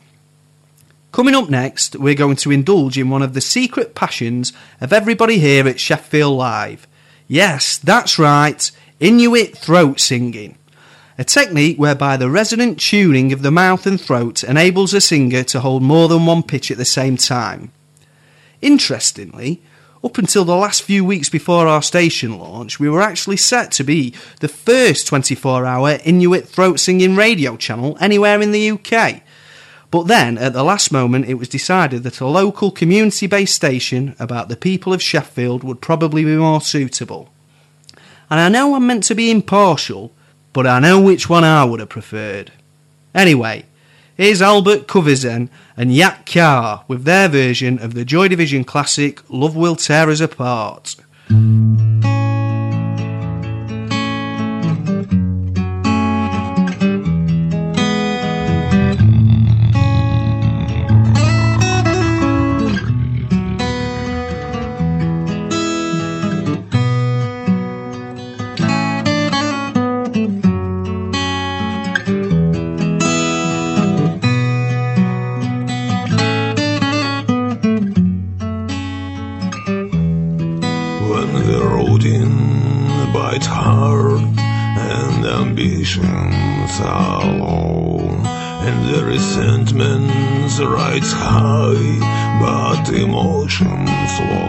Coming 1.13 1.33
up 1.33 1.49
next, 1.49 1.95
we're 1.95 2.15
going 2.15 2.35
to 2.35 2.51
indulge 2.51 2.97
in 2.97 3.09
one 3.09 3.21
of 3.21 3.33
the 3.33 3.39
secret 3.39 3.95
passions 3.95 4.51
of 4.81 4.91
everybody 4.91 5.39
here 5.39 5.65
at 5.69 5.79
Sheffield 5.79 6.37
Live. 6.37 6.85
Yes, 7.29 7.77
that's 7.77 8.19
right, 8.19 8.69
Inuit 8.99 9.57
throat 9.57 10.01
singing. 10.01 10.57
A 11.17 11.23
technique 11.23 11.77
whereby 11.77 12.17
the 12.17 12.29
resonant 12.29 12.77
tuning 12.77 13.31
of 13.31 13.41
the 13.41 13.49
mouth 13.49 13.87
and 13.87 13.99
throat 13.99 14.43
enables 14.43 14.93
a 14.93 14.99
singer 14.99 15.43
to 15.43 15.61
hold 15.61 15.81
more 15.81 16.09
than 16.09 16.25
one 16.25 16.43
pitch 16.43 16.71
at 16.71 16.77
the 16.77 16.83
same 16.83 17.15
time. 17.15 17.71
Interestingly, 18.61 19.61
up 20.05 20.19
until 20.19 20.45
the 20.45 20.55
last 20.55 20.83
few 20.83 21.03
weeks 21.03 21.29
before 21.29 21.67
our 21.67 21.81
station 21.81 22.37
launch, 22.37 22.79
we 22.79 22.87
were 22.87 23.01
actually 23.01 23.37
set 23.37 23.71
to 23.71 23.83
be 23.83 24.13
the 24.39 24.47
first 24.47 25.07
24 25.07 25.65
hour 25.65 25.97
Inuit 26.05 26.47
throat 26.47 26.79
singing 26.79 27.15
radio 27.15 27.57
channel 27.57 27.97
anywhere 27.99 28.39
in 28.39 28.51
the 28.51 28.69
UK. 28.69 29.23
But 29.89 30.03
then, 30.03 30.37
at 30.37 30.53
the 30.53 30.63
last 30.63 30.91
moment, 30.91 31.25
it 31.25 31.35
was 31.35 31.49
decided 31.49 32.03
that 32.03 32.21
a 32.21 32.27
local 32.27 32.69
community 32.69 33.25
based 33.25 33.55
station 33.55 34.15
about 34.19 34.47
the 34.47 34.55
people 34.55 34.93
of 34.93 35.01
Sheffield 35.01 35.63
would 35.63 35.81
probably 35.81 36.23
be 36.23 36.35
more 36.35 36.61
suitable. 36.61 37.31
And 38.29 38.39
I 38.39 38.49
know 38.49 38.75
I'm 38.75 38.85
meant 38.85 39.05
to 39.05 39.15
be 39.15 39.31
impartial, 39.31 40.11
but 40.53 40.67
I 40.67 40.79
know 40.79 41.01
which 41.01 41.29
one 41.29 41.43
I 41.43 41.63
would 41.63 41.79
have 41.79 41.89
preferred. 41.89 42.51
Anyway, 43.15 43.65
here's 44.15 44.41
Albert 44.41 44.87
Kuvezin 44.87 45.49
and 45.77 45.93
Yat-Kha 45.93 46.83
with 46.87 47.03
their 47.03 47.27
version 47.29 47.79
of 47.79 47.93
the 47.93 48.05
Joy 48.05 48.27
Division 48.27 48.63
classic 48.63 49.21
Love 49.29 49.55
Will 49.55 49.75
Tear 49.75 50.09
Us 50.09 50.19
Apart. 50.19 50.95
Rides 91.05 91.13
high, 91.13 92.39
but 92.39 92.89
emotions 92.93 93.89
won't 94.19 94.44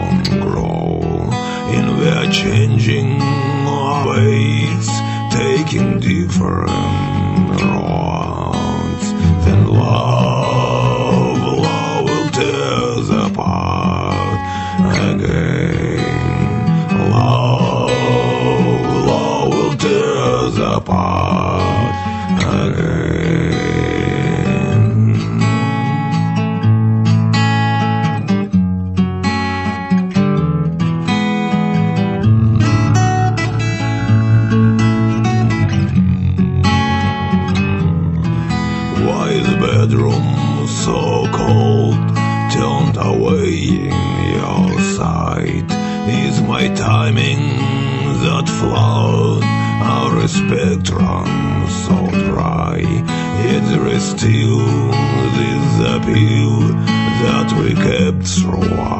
we 58.17 58.23
kept 58.23 58.39
through 58.39 58.96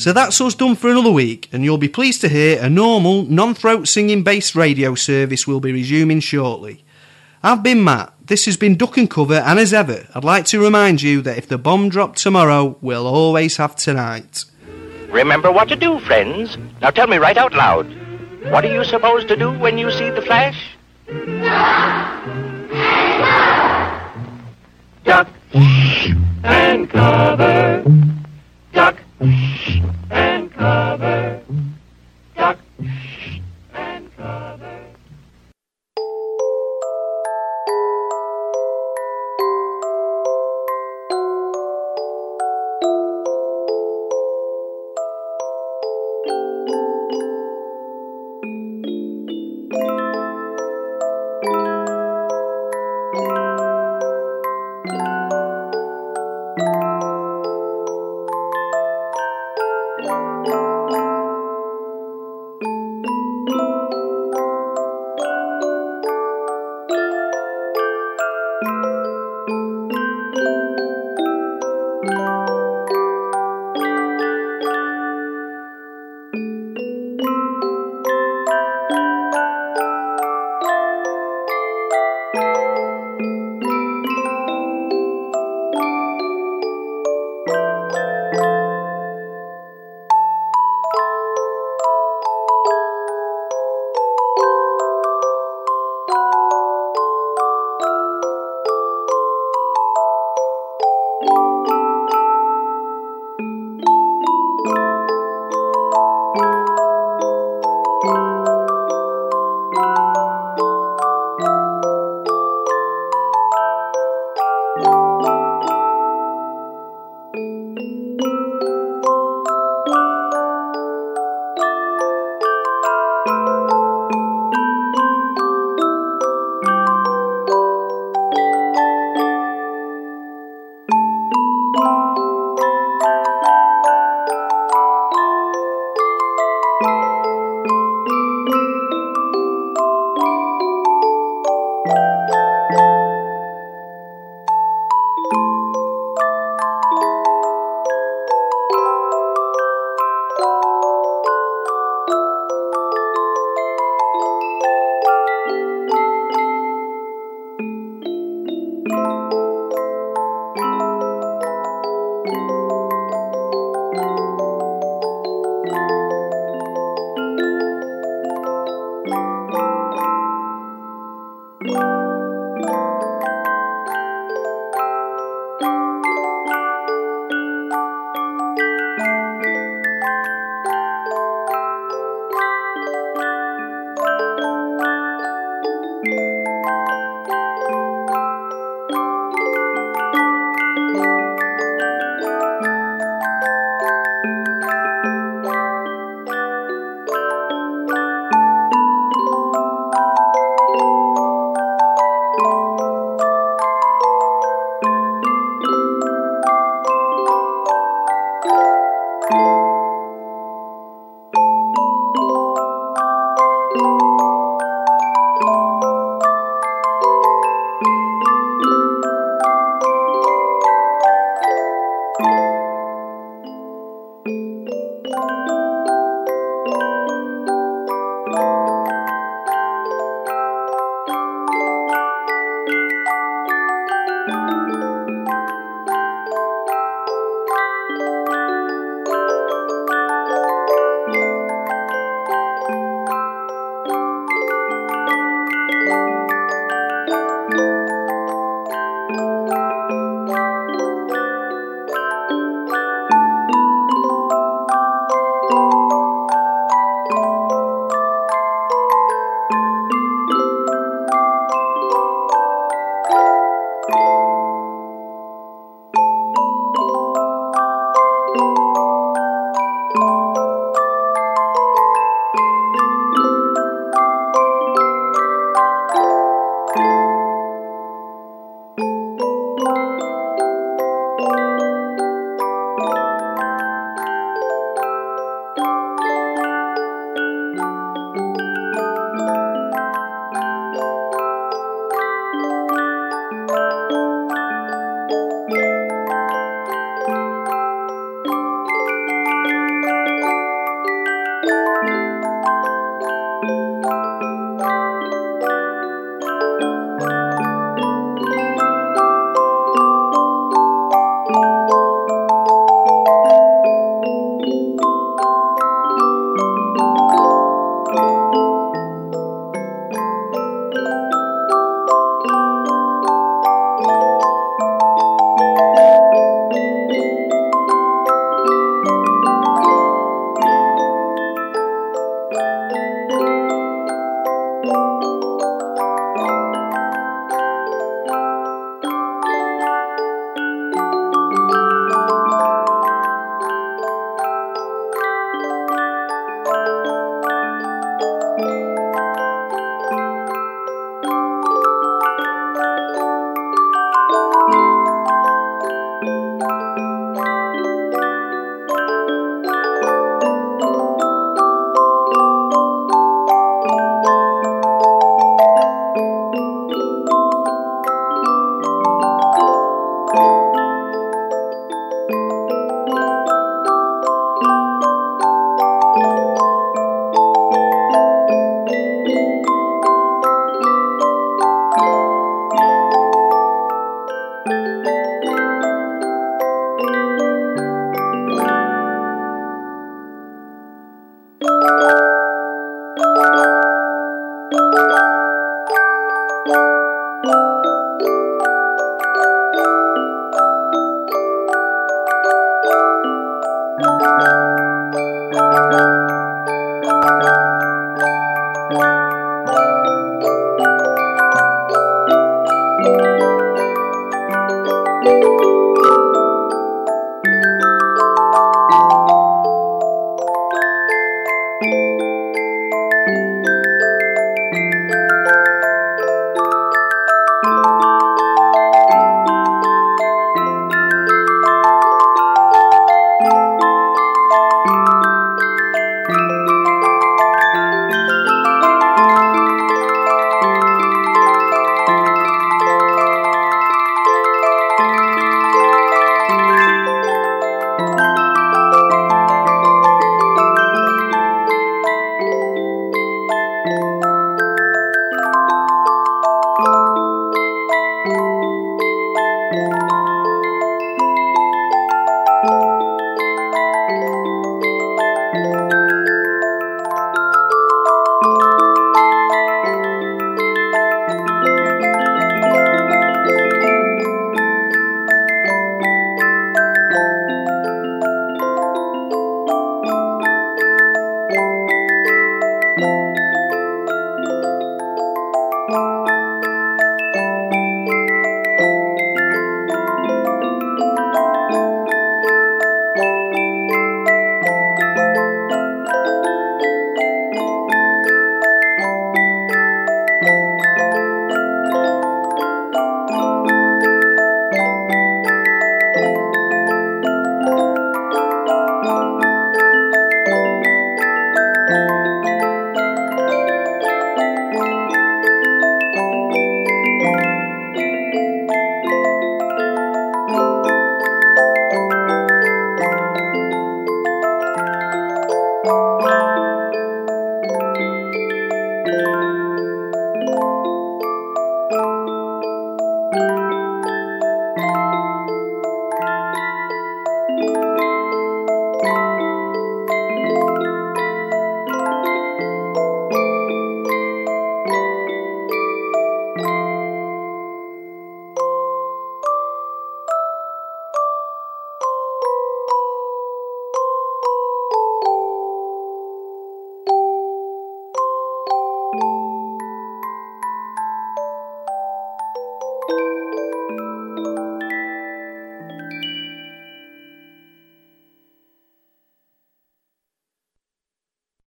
So 0.00 0.14
that's 0.14 0.40
us 0.40 0.54
done 0.54 0.76
for 0.76 0.88
another 0.88 1.10
week, 1.10 1.50
and 1.52 1.62
you'll 1.62 1.76
be 1.76 1.86
pleased 1.86 2.22
to 2.22 2.30
hear 2.30 2.58
a 2.58 2.70
normal, 2.70 3.24
non 3.24 3.52
throat 3.52 3.86
singing 3.86 4.22
based 4.22 4.54
radio 4.54 4.94
service 4.94 5.46
will 5.46 5.60
be 5.60 5.74
resuming 5.74 6.20
shortly. 6.20 6.82
I've 7.42 7.62
been 7.62 7.84
Matt, 7.84 8.14
this 8.24 8.46
has 8.46 8.56
been 8.56 8.78
Duck 8.78 8.96
and 8.96 9.10
Cover, 9.10 9.34
and 9.34 9.58
as 9.58 9.74
ever, 9.74 10.06
I'd 10.14 10.24
like 10.24 10.46
to 10.46 10.58
remind 10.58 11.02
you 11.02 11.20
that 11.20 11.36
if 11.36 11.48
the 11.48 11.58
bomb 11.58 11.90
dropped 11.90 12.16
tomorrow, 12.16 12.78
we'll 12.80 13.06
always 13.06 13.58
have 13.58 13.76
tonight. 13.76 14.46
Remember 15.10 15.52
what 15.52 15.68
to 15.68 15.76
do, 15.76 16.00
friends. 16.00 16.56
Now 16.80 16.88
tell 16.88 17.06
me 17.06 17.18
right 17.18 17.36
out 17.36 17.52
loud. 17.52 17.86
What 18.44 18.64
are 18.64 18.72
you 18.72 18.84
supposed 18.84 19.28
to 19.28 19.36
do 19.36 19.52
when 19.58 19.76
you 19.76 19.90
see 19.90 20.08
the 20.08 20.22
flash? 20.22 20.69